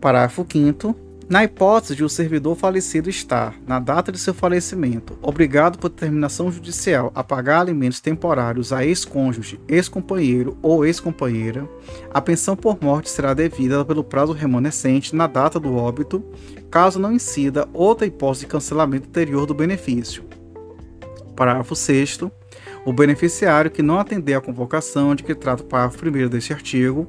Parágrafo 0.00 0.46
5 0.50 1.11
na 1.32 1.44
hipótese 1.44 1.96
de 1.96 2.04
o 2.04 2.10
servidor 2.10 2.54
falecido 2.54 3.08
estar, 3.08 3.54
na 3.66 3.78
data 3.78 4.12
de 4.12 4.18
seu 4.18 4.34
falecimento, 4.34 5.18
obrigado 5.22 5.78
por 5.78 5.88
determinação 5.88 6.52
judicial 6.52 7.10
a 7.14 7.24
pagar 7.24 7.60
alimentos 7.62 8.00
temporários 8.00 8.70
a 8.70 8.84
ex-cônjuge, 8.84 9.58
ex-companheiro 9.66 10.58
ou 10.60 10.84
ex-companheira, 10.84 11.66
a 12.12 12.20
pensão 12.20 12.54
por 12.54 12.76
morte 12.82 13.08
será 13.08 13.32
devida 13.32 13.82
pelo 13.82 14.04
prazo 14.04 14.34
remanescente 14.34 15.16
na 15.16 15.26
data 15.26 15.58
do 15.58 15.74
óbito, 15.74 16.22
caso 16.70 17.00
não 17.00 17.14
incida 17.14 17.66
outra 17.72 18.06
hipótese 18.06 18.40
de 18.40 18.48
cancelamento 18.48 19.08
anterior 19.08 19.46
do 19.46 19.54
benefício. 19.54 20.24
Parágrafo 21.34 21.74
6 21.74 22.24
o 22.84 22.92
beneficiário 22.92 23.70
que 23.70 23.80
não 23.80 23.98
atender 23.98 24.34
à 24.34 24.40
convocação 24.42 25.14
de 25.14 25.22
que 25.22 25.34
trata 25.34 25.62
o 25.62 25.66
parágrafo 25.66 26.06
1 26.06 26.28
deste 26.28 26.52
artigo 26.52 27.08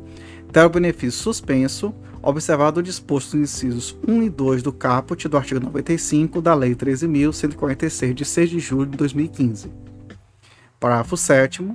terá 0.49 0.65
o 0.65 0.69
benefício 0.69 1.19
suspenso 1.19 1.93
observado 2.23 2.79
o 2.79 2.83
disposto 2.83 3.35
nos 3.35 3.51
incisos 3.51 3.97
1 4.07 4.23
e 4.23 4.29
2 4.29 4.63
do 4.63 4.71
caput 4.71 5.27
do 5.27 5.37
artigo 5.37 5.59
95 5.59 6.41
da 6.41 6.55
Lei 6.55 6.73
13.146, 6.73 8.13
de 8.13 8.23
6 8.23 8.49
de 8.49 8.59
julho 8.59 8.89
de 8.89 8.97
2015. 8.97 9.69
Parágrafo 10.79 11.17
7. 11.17 11.69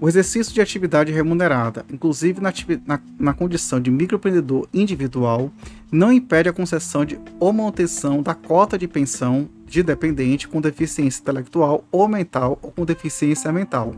O 0.00 0.08
exercício 0.08 0.52
de 0.52 0.60
atividade 0.60 1.12
remunerada, 1.12 1.86
inclusive 1.88 2.40
na, 2.40 2.52
na, 2.84 3.00
na, 3.18 3.32
condição 3.32 3.80
de 3.80 3.88
microempreendedor 3.88 4.68
individual, 4.74 5.52
não 5.92 6.12
impede 6.12 6.48
a 6.48 6.52
concessão 6.52 7.04
de 7.04 7.20
ou 7.38 7.52
manutenção 7.52 8.20
da 8.20 8.34
cota 8.34 8.76
de 8.76 8.88
pensão 8.88 9.48
de 9.64 9.80
dependente 9.82 10.48
com 10.48 10.60
deficiência 10.60 11.20
intelectual 11.20 11.84
ou 11.92 12.08
mental 12.08 12.58
ou 12.60 12.72
com 12.72 12.84
deficiência 12.84 13.52
mental, 13.52 13.94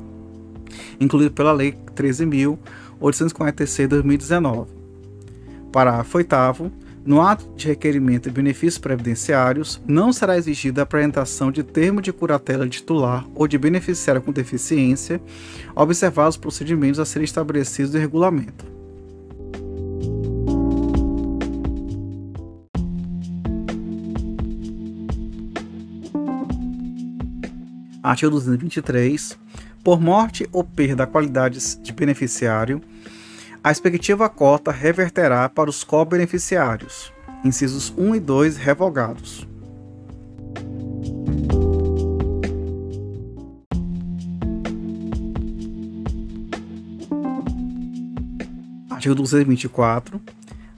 incluído 1.01 1.33
pela 1.33 1.53
Lei 1.53 1.73
13.846 1.95 3.77
de 3.79 3.87
2019 3.89 4.84
Parágrafo 5.75 6.19
8 6.19 6.73
no 7.05 7.21
ato 7.21 7.53
de 7.57 7.67
requerimento 7.67 8.29
de 8.29 8.31
benefícios 8.31 8.79
previdenciários, 8.79 9.83
não 9.85 10.13
será 10.13 10.39
exigida 10.39 10.83
a 10.83 10.85
apresentação 10.85 11.51
de 11.51 11.65
termo 11.65 12.01
de 12.01 12.13
curatela 12.13 12.69
titular 12.69 13.27
ou 13.35 13.49
de 13.49 13.59
beneficiário 13.59 14.23
com 14.23 14.31
deficiência, 14.31 15.21
observados 15.75 16.37
os 16.37 16.41
procedimentos 16.41 17.01
a 17.01 17.05
serem 17.05 17.25
estabelecidos 17.25 17.93
em 17.93 17.99
regulamento. 17.99 18.65
Artigo 28.01 28.31
223. 28.31 29.37
Por 29.83 30.01
morte 30.01 30.49
ou 30.53 30.63
perda 30.63 30.95
da 30.95 31.07
qualidades 31.07 31.79
de 31.83 31.93
beneficiário, 31.93 32.81
a 33.65 33.73
expectativa 33.73 34.29
cota 34.29 34.71
reverterá 34.71 35.49
para 35.49 35.71
os 35.71 35.83
co-beneficiários, 35.83 37.11
incisos 37.43 37.95
1 37.97 38.17
e 38.17 38.21
2 38.21 38.57
revogados. 38.59 39.49
Artigo 48.91 49.15
224. 49.15 50.21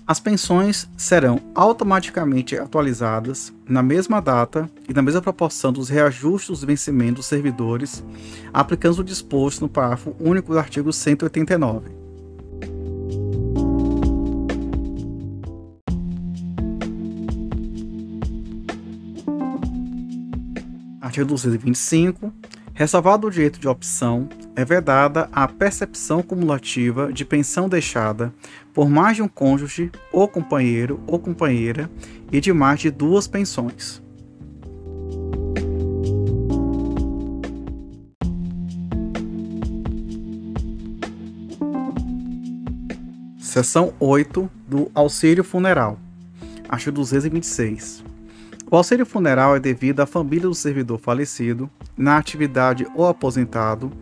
As 0.07 0.21
pensões 0.21 0.89
serão 0.97 1.41
automaticamente 1.57 2.57
atualizadas 2.57 3.53
na 3.69 3.83
mesma 3.83 4.21
data 4.23 4.71
e 4.89 4.95
na 4.95 5.03
mesma 5.03 5.21
proporção 5.21 5.73
dos 5.73 5.89
reajustes 5.89 6.51
dos 6.51 6.63
vencimentos 6.63 7.17
dos 7.17 7.27
servidores, 7.27 8.05
aplicando 8.55 9.01
o 9.01 9.05
disposto 9.05 9.63
no 9.63 9.69
parágrafo 9.69 10.15
único 10.21 10.53
do 10.53 10.59
artigo 10.61 10.93
189. 10.93 11.96
Artigo 21.17 21.29
225. 21.29 22.31
Ressalvado 22.75 23.27
o 23.27 23.31
direito 23.31 23.59
de 23.59 23.67
opção, 23.67 24.29
é 24.55 24.67
vedada 24.67 25.31
a 25.33 25.49
percepção 25.49 26.23
cumulativa 26.23 27.11
de 27.11 27.25
pensão 27.25 27.71
deixada 27.71 28.35
por 28.75 28.91
mais 28.91 29.17
de 29.17 29.23
um 29.23 29.29
cônjuge, 29.29 29.91
ou 30.13 30.29
companheiro 30.29 31.01
ou 31.07 31.19
companheira, 31.19 31.91
e 32.31 32.39
de 32.39 32.53
mais 32.53 32.81
de 32.81 32.91
duas 32.91 33.27
pensões. 33.27 34.03
Seção 43.39 43.95
8 43.99 44.51
do 44.69 44.91
Auxílio 44.95 45.43
Funeral. 45.43 45.99
Artigo 46.69 46.97
226 46.97 48.06
O 48.69 48.77
auxílio 48.77 49.07
funeral 49.07 49.55
é 49.55 49.61
devido 49.61 50.01
à 50.01 50.07
família 50.07 50.49
do 50.49 50.55
servidor 50.55 50.99
falecido, 50.99 51.71
na 51.97 52.19
atividade 52.19 52.85
ou 52.97 53.07
aposentado, 53.07 53.93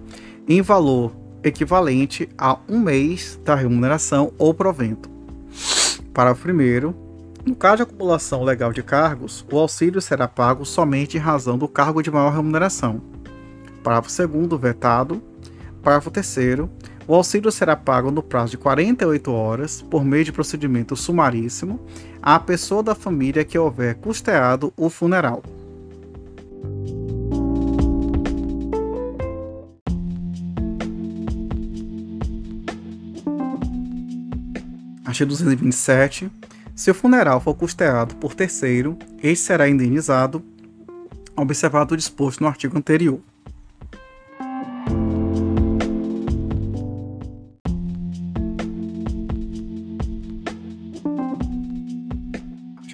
em 0.48 0.62
valor 0.62 1.14
equivalente 1.42 2.26
a 2.38 2.58
um 2.66 2.80
mês 2.80 3.38
da 3.44 3.54
remuneração 3.54 4.32
ou 4.38 4.54
provento. 4.54 5.10
Parágrafo 6.14 6.42
primeiro. 6.42 6.94
No 7.44 7.54
caso 7.54 7.76
de 7.76 7.82
acumulação 7.82 8.42
legal 8.42 8.72
de 8.72 8.82
cargos, 8.82 9.44
o 9.52 9.58
auxílio 9.58 10.00
será 10.00 10.26
pago 10.26 10.64
somente 10.64 11.18
em 11.18 11.20
razão 11.20 11.58
do 11.58 11.68
cargo 11.68 12.02
de 12.02 12.10
maior 12.10 12.30
remuneração. 12.30 13.02
Parágrafo 13.82 14.08
2 14.26 14.58
vetado. 14.58 15.22
Parágrafo 15.82 16.10
3 16.10 16.26
o 17.06 17.14
auxílio 17.14 17.52
será 17.52 17.76
pago 17.76 18.10
no 18.10 18.22
prazo 18.22 18.52
de 18.52 18.58
48 18.58 19.30
horas, 19.30 19.82
por 19.82 20.04
meio 20.04 20.24
de 20.24 20.32
procedimento 20.32 20.96
sumaríssimo, 20.96 21.80
à 22.22 22.38
pessoa 22.38 22.82
da 22.82 22.94
família 22.94 23.44
que 23.44 23.58
houver 23.58 23.96
custeado 23.96 24.72
o 24.76 24.88
funeral. 24.88 25.42
Artigo 35.04 35.30
227. 35.30 36.30
Se 36.74 36.90
o 36.90 36.94
funeral 36.94 37.40
for 37.40 37.54
custeado 37.54 38.16
por 38.16 38.34
terceiro, 38.34 38.98
este 39.22 39.46
será 39.46 39.68
indenizado, 39.68 40.42
observado 41.36 41.94
o 41.94 41.96
disposto 41.96 42.40
no 42.40 42.48
artigo 42.48 42.76
anterior. 42.76 43.20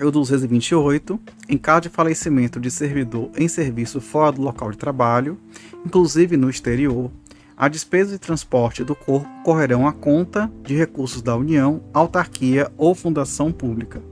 Artigo 0.01 0.13
228. 0.13 1.21
Em 1.47 1.59
caso 1.59 1.83
de 1.83 1.89
falecimento 1.91 2.59
de 2.59 2.71
servidor 2.71 3.31
em 3.37 3.47
serviço 3.47 4.01
fora 4.01 4.33
do 4.33 4.41
local 4.41 4.71
de 4.71 4.79
trabalho, 4.79 5.39
inclusive 5.85 6.39
no 6.39 6.49
exterior, 6.49 7.11
a 7.55 7.69
despesa 7.69 8.13
de 8.13 8.19
transporte 8.19 8.83
do 8.83 8.95
corpo 8.95 9.29
correrão 9.45 9.87
à 9.87 9.93
conta 9.93 10.51
de 10.63 10.75
recursos 10.75 11.21
da 11.21 11.37
União, 11.37 11.83
autarquia 11.93 12.73
ou 12.79 12.95
fundação 12.95 13.53
pública. 13.53 14.03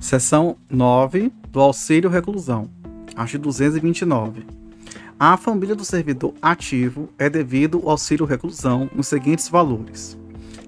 Seção 0.00 0.56
9 0.70 1.30
do 1.50 1.60
Auxílio 1.60 2.08
Reclusão. 2.08 2.70
Artigo 3.14 3.42
229. 3.44 4.63
À 5.18 5.36
família 5.36 5.76
do 5.76 5.84
servidor 5.84 6.34
ativo 6.42 7.08
é 7.16 7.30
devido 7.30 7.80
o 7.84 7.88
auxílio 7.88 8.26
reclusão 8.26 8.90
nos 8.92 9.06
seguintes 9.06 9.48
valores: 9.48 10.18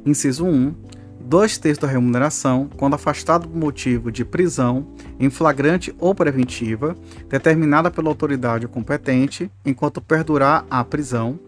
inciso 0.04 0.46
1, 0.46 0.72
dois 1.20 1.58
terços 1.58 1.82
da 1.82 1.88
remuneração 1.88 2.70
quando 2.76 2.94
afastado 2.94 3.48
por 3.48 3.58
motivo 3.58 4.12
de 4.12 4.24
prisão 4.24 4.86
em 5.18 5.28
flagrante 5.28 5.92
ou 5.98 6.14
preventiva, 6.14 6.96
determinada 7.28 7.90
pela 7.90 8.08
autoridade 8.08 8.68
competente, 8.68 9.50
enquanto 9.64 10.00
perdurar 10.00 10.64
a 10.70 10.84
prisão. 10.84 11.40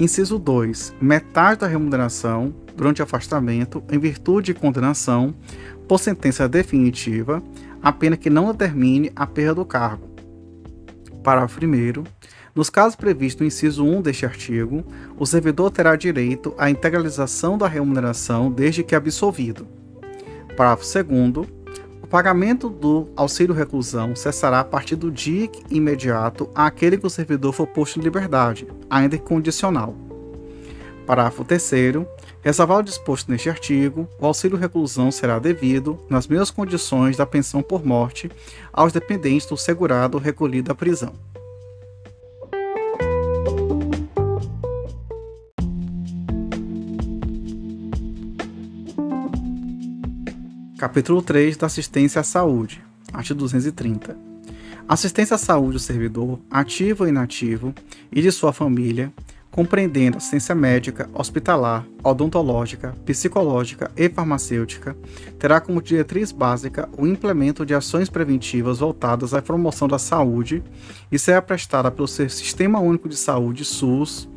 Inciso 0.00 0.38
2. 0.38 0.94
Metade 1.00 1.60
da 1.60 1.66
remuneração 1.66 2.54
durante 2.74 3.02
afastamento 3.02 3.84
em 3.90 3.98
virtude 3.98 4.52
de 4.52 4.58
condenação 4.58 5.34
por 5.86 6.00
sentença 6.00 6.48
definitiva, 6.48 7.42
a 7.82 7.92
pena 7.92 8.16
que 8.16 8.30
não 8.30 8.50
determine 8.50 9.12
a 9.14 9.26
perda 9.26 9.56
do 9.56 9.64
cargo. 9.66 10.13
Parágrafo 11.24 11.58
1. 11.58 12.04
Nos 12.54 12.68
casos 12.68 12.94
previstos 12.94 13.40
no 13.40 13.46
inciso 13.46 13.82
1 13.82 14.02
deste 14.02 14.26
artigo, 14.26 14.84
o 15.18 15.24
servidor 15.26 15.70
terá 15.70 15.96
direito 15.96 16.54
à 16.58 16.70
integralização 16.70 17.56
da 17.56 17.66
remuneração 17.66 18.52
desde 18.52 18.84
que 18.84 18.94
absolvido. 18.94 19.66
Parágrafo 20.54 20.84
2. 21.02 21.48
O 22.02 22.06
pagamento 22.06 22.68
do 22.68 23.08
auxílio 23.16 23.54
reclusão 23.54 24.14
cessará 24.14 24.60
a 24.60 24.64
partir 24.64 24.94
do 24.94 25.10
dia 25.10 25.50
imediato 25.70 26.48
àquele 26.54 26.98
que 26.98 27.06
o 27.06 27.10
servidor 27.10 27.54
for 27.54 27.66
posto 27.66 27.98
em 27.98 28.02
liberdade, 28.02 28.68
ainda 28.88 29.16
que 29.16 29.24
condicional. 29.24 30.03
Parágrafo 31.06 31.44
3. 31.44 31.70
Ressalvado 32.42 32.80
o 32.80 32.84
disposto 32.84 33.30
neste 33.30 33.50
artigo, 33.50 34.08
o 34.18 34.26
auxílio 34.26 34.56
reclusão 34.56 35.10
será 35.10 35.38
devido, 35.38 35.98
nas 36.08 36.26
mesmas 36.26 36.50
condições 36.50 37.16
da 37.16 37.26
pensão 37.26 37.62
por 37.62 37.84
morte, 37.84 38.30
aos 38.72 38.92
dependentes 38.92 39.46
do 39.46 39.56
segurado 39.56 40.18
recolhido 40.18 40.72
à 40.72 40.74
prisão. 40.74 41.12
Capítulo 50.78 51.22
3 51.22 51.56
da 51.56 51.66
Assistência 51.66 52.20
à 52.20 52.24
Saúde, 52.24 52.82
artigo 53.12 53.40
230. 53.40 54.16
Assistência 54.86 55.36
à 55.36 55.38
saúde 55.38 55.72
do 55.72 55.78
servidor, 55.78 56.38
ativo 56.50 57.04
ou 57.04 57.08
inativo, 57.08 57.74
e 58.12 58.20
de 58.20 58.30
sua 58.30 58.52
família, 58.52 59.10
compreendendo 59.54 60.16
assistência 60.16 60.52
médica, 60.52 61.08
hospitalar, 61.14 61.86
odontológica, 62.02 62.92
psicológica 63.06 63.88
e 63.96 64.08
farmacêutica, 64.08 64.96
terá 65.38 65.60
como 65.60 65.80
diretriz 65.80 66.32
básica 66.32 66.88
o 66.98 67.06
implemento 67.06 67.64
de 67.64 67.72
ações 67.72 68.10
preventivas 68.10 68.80
voltadas 68.80 69.32
à 69.32 69.40
promoção 69.40 69.86
da 69.86 69.96
saúde 69.96 70.60
e 71.10 71.20
será 71.20 71.40
prestada 71.40 71.88
pelo 71.88 72.08
Sistema 72.08 72.80
Único 72.80 73.08
de 73.08 73.14
Saúde 73.14 73.64
SUS, 73.64 74.28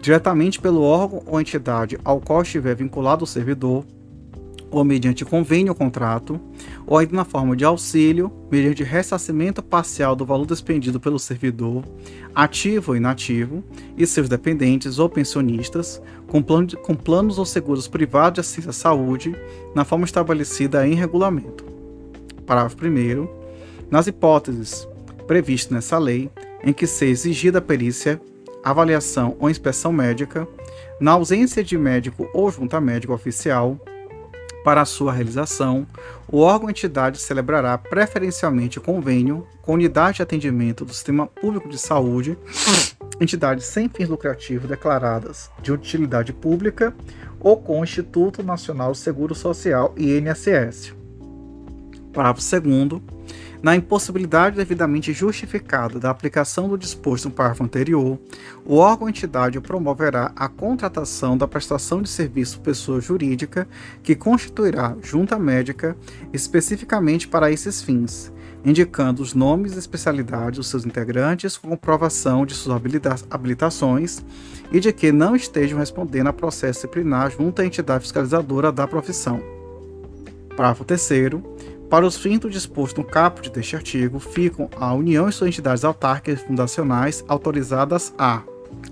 diretamente 0.00 0.60
pelo 0.60 0.82
órgão 0.82 1.24
ou 1.26 1.40
entidade 1.40 1.98
ao 2.04 2.20
qual 2.20 2.42
estiver 2.42 2.76
vinculado 2.76 3.24
o 3.24 3.26
servidor, 3.26 3.84
ou 4.70 4.84
mediante 4.84 5.24
convênio 5.24 5.72
ou 5.72 5.74
contrato, 5.74 6.40
ou 6.86 6.98
ainda 6.98 7.14
na 7.14 7.24
forma 7.24 7.56
de 7.56 7.64
auxílio, 7.64 8.30
mediante 8.50 8.82
ressarcimento 8.82 9.62
parcial 9.62 10.14
do 10.14 10.24
valor 10.24 10.46
despendido 10.46 11.00
pelo 11.00 11.18
servidor, 11.18 11.84
ativo 12.34 12.92
ou 12.92 12.96
inativo, 12.96 13.64
e 13.96 14.06
seus 14.06 14.28
dependentes 14.28 14.98
ou 14.98 15.08
pensionistas, 15.08 16.00
com, 16.26 16.42
com 16.42 16.94
planos 16.94 17.38
ou 17.38 17.46
seguros 17.46 17.88
privados 17.88 18.34
de 18.34 18.40
assistência 18.40 18.70
à 18.70 18.72
saúde, 18.72 19.34
na 19.74 19.84
forma 19.84 20.04
estabelecida 20.04 20.86
em 20.86 20.94
regulamento. 20.94 21.64
Parágrafo 22.46 22.76
1. 22.84 23.28
Nas 23.90 24.06
hipóteses 24.06 24.86
previstas 25.26 25.72
nessa 25.72 25.98
lei, 25.98 26.30
em 26.62 26.72
que 26.72 26.86
seja 26.86 27.12
exigida 27.12 27.58
a 27.58 27.62
perícia, 27.62 28.20
avaliação 28.62 29.36
ou 29.38 29.48
inspeção 29.48 29.92
médica, 29.92 30.46
na 31.00 31.12
ausência 31.12 31.62
de 31.62 31.76
médico 31.76 32.28
ou 32.32 32.50
junta 32.50 32.80
médica 32.80 33.12
oficial, 33.12 33.78
para 34.64 34.80
a 34.80 34.86
sua 34.86 35.12
realização, 35.12 35.86
o 36.26 36.40
órgão 36.40 36.70
entidade 36.70 37.18
celebrará 37.18 37.76
preferencialmente 37.76 38.80
convênio 38.80 39.46
com 39.60 39.74
unidade 39.74 40.16
de 40.16 40.22
atendimento 40.22 40.86
do 40.86 40.94
Sistema 40.94 41.26
Público 41.26 41.68
de 41.68 41.78
Saúde, 41.78 42.38
entidades 43.20 43.66
sem 43.66 43.90
fins 43.90 44.08
lucrativos 44.08 44.68
declaradas 44.68 45.50
de 45.62 45.70
utilidade 45.70 46.32
pública 46.32 46.94
ou 47.38 47.58
com 47.58 47.80
o 47.80 47.84
Instituto 47.84 48.42
Nacional 48.42 48.92
do 48.92 48.96
Seguro 48.96 49.34
Social 49.34 49.94
INSS. 49.98 50.94
Parágrafo 52.10 52.40
2 52.60 53.02
na 53.64 53.74
impossibilidade 53.74 54.56
devidamente 54.56 55.10
justificada 55.14 55.98
da 55.98 56.10
aplicação 56.10 56.68
do 56.68 56.76
disposto 56.76 57.24
no 57.24 57.30
parágrafo 57.30 57.64
anterior, 57.64 58.18
o 58.62 58.76
órgão 58.76 59.04
ou 59.04 59.08
entidade 59.08 59.58
promoverá 59.58 60.32
a 60.36 60.48
contratação 60.48 61.34
da 61.34 61.48
prestação 61.48 62.02
de 62.02 62.10
serviço 62.10 62.60
pessoa 62.60 63.00
jurídica 63.00 63.66
que 64.02 64.14
constituirá 64.14 64.94
junta 65.02 65.38
médica 65.38 65.96
especificamente 66.30 67.26
para 67.26 67.50
esses 67.50 67.80
fins, 67.80 68.30
indicando 68.62 69.22
os 69.22 69.32
nomes 69.32 69.74
e 69.74 69.78
especialidades 69.78 70.58
dos 70.58 70.68
seus 70.68 70.84
integrantes 70.84 71.56
com 71.56 71.70
comprovação 71.70 72.44
de 72.44 72.52
suas 72.52 72.82
habilitações 73.30 74.22
e 74.70 74.78
de 74.78 74.92
que 74.92 75.10
não 75.10 75.34
estejam 75.34 75.78
respondendo 75.78 76.26
a 76.26 76.34
processo 76.34 76.80
disciplinar 76.80 77.30
junto 77.30 77.62
à 77.62 77.64
entidade 77.64 78.02
fiscalizadora 78.02 78.70
da 78.70 78.86
profissão. 78.86 79.40
Parágrafo 80.54 80.84
3 80.84 81.00
para 81.94 82.08
os 82.08 82.16
fins 82.16 82.40
do 82.40 82.50
disposto 82.50 83.00
no 83.00 83.04
caput 83.06 83.48
deste 83.50 83.76
artigo, 83.76 84.18
ficam 84.18 84.68
a 84.80 84.92
União 84.92 85.28
e 85.28 85.32
suas 85.32 85.46
entidades 85.46 85.84
autárquicas 85.84 86.42
fundacionais 86.42 87.24
autorizadas 87.28 88.12
a: 88.18 88.42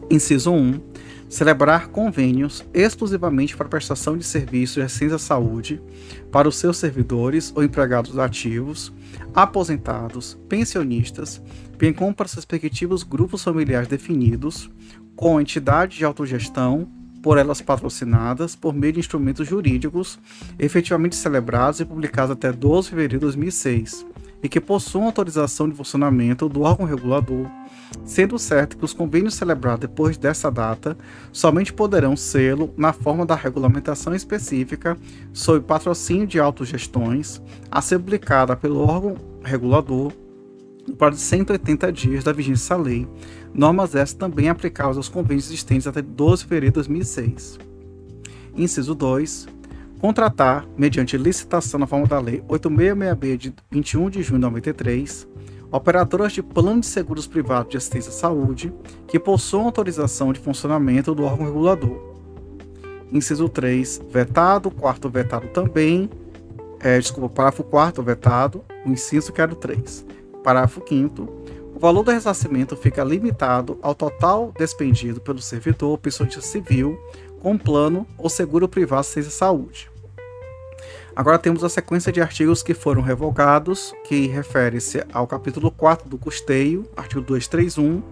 inciso 0.08 0.52
1, 0.52 0.80
celebrar 1.28 1.88
convênios 1.88 2.64
exclusivamente 2.72 3.56
para 3.56 3.68
prestação 3.68 4.16
de 4.16 4.22
serviços 4.24 4.76
de 4.76 4.82
assistência 4.82 5.16
à 5.16 5.18
saúde 5.18 5.82
para 6.30 6.46
os 6.46 6.54
seus 6.54 6.76
servidores 6.76 7.52
ou 7.56 7.64
empregados 7.64 8.16
ativos, 8.20 8.92
aposentados, 9.34 10.38
pensionistas, 10.48 11.42
bem 11.76 11.92
como 11.92 12.14
para 12.14 12.28
seus 12.28 12.36
respectivos 12.36 13.02
grupos 13.02 13.42
familiares 13.42 13.88
definidos, 13.88 14.70
com 15.16 15.40
entidade 15.40 15.98
de 15.98 16.04
autogestão 16.04 16.88
por 17.22 17.38
elas 17.38 17.62
patrocinadas 17.62 18.56
por 18.56 18.74
meio 18.74 18.94
de 18.94 19.00
instrumentos 19.00 19.46
jurídicos 19.46 20.18
efetivamente 20.58 21.14
celebrados 21.14 21.80
e 21.80 21.84
publicados 21.84 22.32
até 22.32 22.52
12 22.52 22.82
de 22.82 22.90
fevereiro 22.90 23.14
de 23.14 23.18
2006, 23.20 24.04
e 24.42 24.48
que 24.48 24.60
possuam 24.60 25.06
autorização 25.06 25.68
de 25.68 25.76
funcionamento 25.76 26.48
do 26.48 26.62
órgão 26.62 26.84
regulador, 26.84 27.46
sendo 28.04 28.38
certo 28.38 28.76
que 28.76 28.84
os 28.84 28.92
convênios 28.92 29.34
celebrados 29.34 29.82
depois 29.82 30.16
dessa 30.18 30.50
data 30.50 30.96
somente 31.30 31.72
poderão 31.72 32.16
sê-lo 32.16 32.74
na 32.76 32.92
forma 32.92 33.24
da 33.24 33.36
regulamentação 33.36 34.14
específica 34.14 34.96
sob 35.32 35.64
patrocínio 35.64 36.26
de 36.26 36.40
autogestões, 36.40 37.40
a 37.70 37.80
ser 37.80 37.98
publicada 37.98 38.56
pelo 38.56 38.80
órgão 38.80 39.16
regulador 39.44 40.12
no 40.86 40.96
prazo 40.96 41.16
de 41.16 41.22
180 41.22 41.92
dias 41.92 42.24
da 42.24 42.32
vigência 42.32 42.76
da 42.76 42.82
lei, 42.82 43.08
normas 43.54 43.94
essas 43.94 44.14
também 44.14 44.48
aplicáveis 44.48 44.96
aos 44.96 45.08
convênios 45.08 45.46
existentes 45.46 45.86
até 45.86 46.02
12 46.02 46.42
de 46.42 46.48
fevereiro 46.48 46.72
de 46.72 46.88
2006. 46.88 47.58
Inciso 48.56 48.94
2 48.94 49.48
contratar, 50.02 50.66
mediante 50.76 51.16
licitação 51.16 51.78
na 51.78 51.86
forma 51.86 52.08
da 52.08 52.18
Lei 52.18 52.42
8666 52.48 53.38
de 53.38 53.54
21 53.70 54.10
de 54.10 54.20
junho 54.20 54.40
de 54.40 54.46
93, 54.46 55.28
operadoras 55.70 56.32
de 56.32 56.42
plano 56.42 56.80
de 56.80 56.86
seguros 56.86 57.28
privados 57.28 57.70
de 57.70 57.76
assistência 57.76 58.10
à 58.10 58.12
saúde 58.12 58.74
que 59.06 59.16
possuam 59.16 59.66
autorização 59.66 60.32
de 60.32 60.40
funcionamento 60.40 61.14
do 61.14 61.22
órgão 61.22 61.46
regulador. 61.46 62.12
Inciso 63.12 63.48
3, 63.48 64.02
vetado, 64.10 64.72
quarto 64.72 65.08
vetado 65.08 65.46
também, 65.48 66.10
é, 66.80 66.98
desculpa, 66.98 67.28
parágrafo 67.28 67.62
4 67.62 68.02
vetado, 68.02 68.64
o 68.84 68.90
inciso 68.90 69.32
que 69.32 69.40
era 69.40 69.52
o 69.52 69.54
3. 69.56 70.04
Parágrafo 70.42 70.82
5 70.86 71.42
o 71.74 71.78
valor 71.78 72.02
do 72.04 72.10
ressarcimento 72.10 72.76
fica 72.76 73.02
limitado 73.02 73.78
ao 73.82 73.94
total 73.94 74.52
despendido 74.56 75.20
pelo 75.20 75.40
servidor 75.40 75.98
pessoa 75.98 76.30
civil 76.30 76.98
com 77.40 77.58
plano 77.58 78.06
ou 78.18 78.28
seguro 78.28 78.68
privado 78.68 79.06
de 79.14 79.24
saúde. 79.24 79.90
Agora 81.14 81.38
temos 81.38 81.62
a 81.64 81.68
sequência 81.68 82.12
de 82.12 82.20
artigos 82.20 82.62
que 82.62 82.72
foram 82.72 83.02
revogados, 83.02 83.92
que 84.04 84.26
refere-se 84.28 85.04
ao 85.12 85.26
capítulo 85.26 85.70
4 85.70 86.08
do 86.08 86.16
custeio, 86.16 86.88
artigo 86.96 87.20
231. 87.20 88.02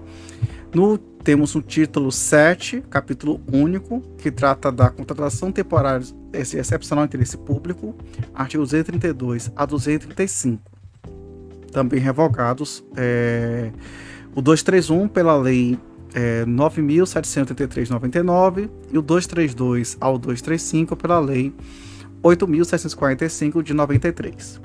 No, 0.74 0.98
temos 0.98 1.54
um 1.54 1.62
título 1.62 2.12
7, 2.12 2.82
capítulo 2.90 3.40
único, 3.50 4.00
que 4.18 4.30
trata 4.30 4.70
da 4.70 4.90
contratação 4.90 5.50
temporária 5.50 6.06
excepcional 6.32 7.04
interesse 7.04 7.38
público, 7.38 7.94
artigo 8.34 8.62
232 8.62 9.50
a 9.56 9.64
235. 9.64 10.69
Também 11.70 12.00
revogados 12.00 12.84
é, 12.96 13.70
o 14.34 14.42
231 14.42 15.06
pela 15.08 15.36
lei 15.36 15.78
é, 16.14 16.44
9.783-99 16.44 18.68
e 18.92 18.98
o 18.98 19.02
232 19.02 19.96
ao 20.00 20.18
235 20.18 20.96
pela 20.96 21.20
lei 21.20 21.54
8.745 22.22 23.62
de 23.62 23.72
93. 23.72 24.60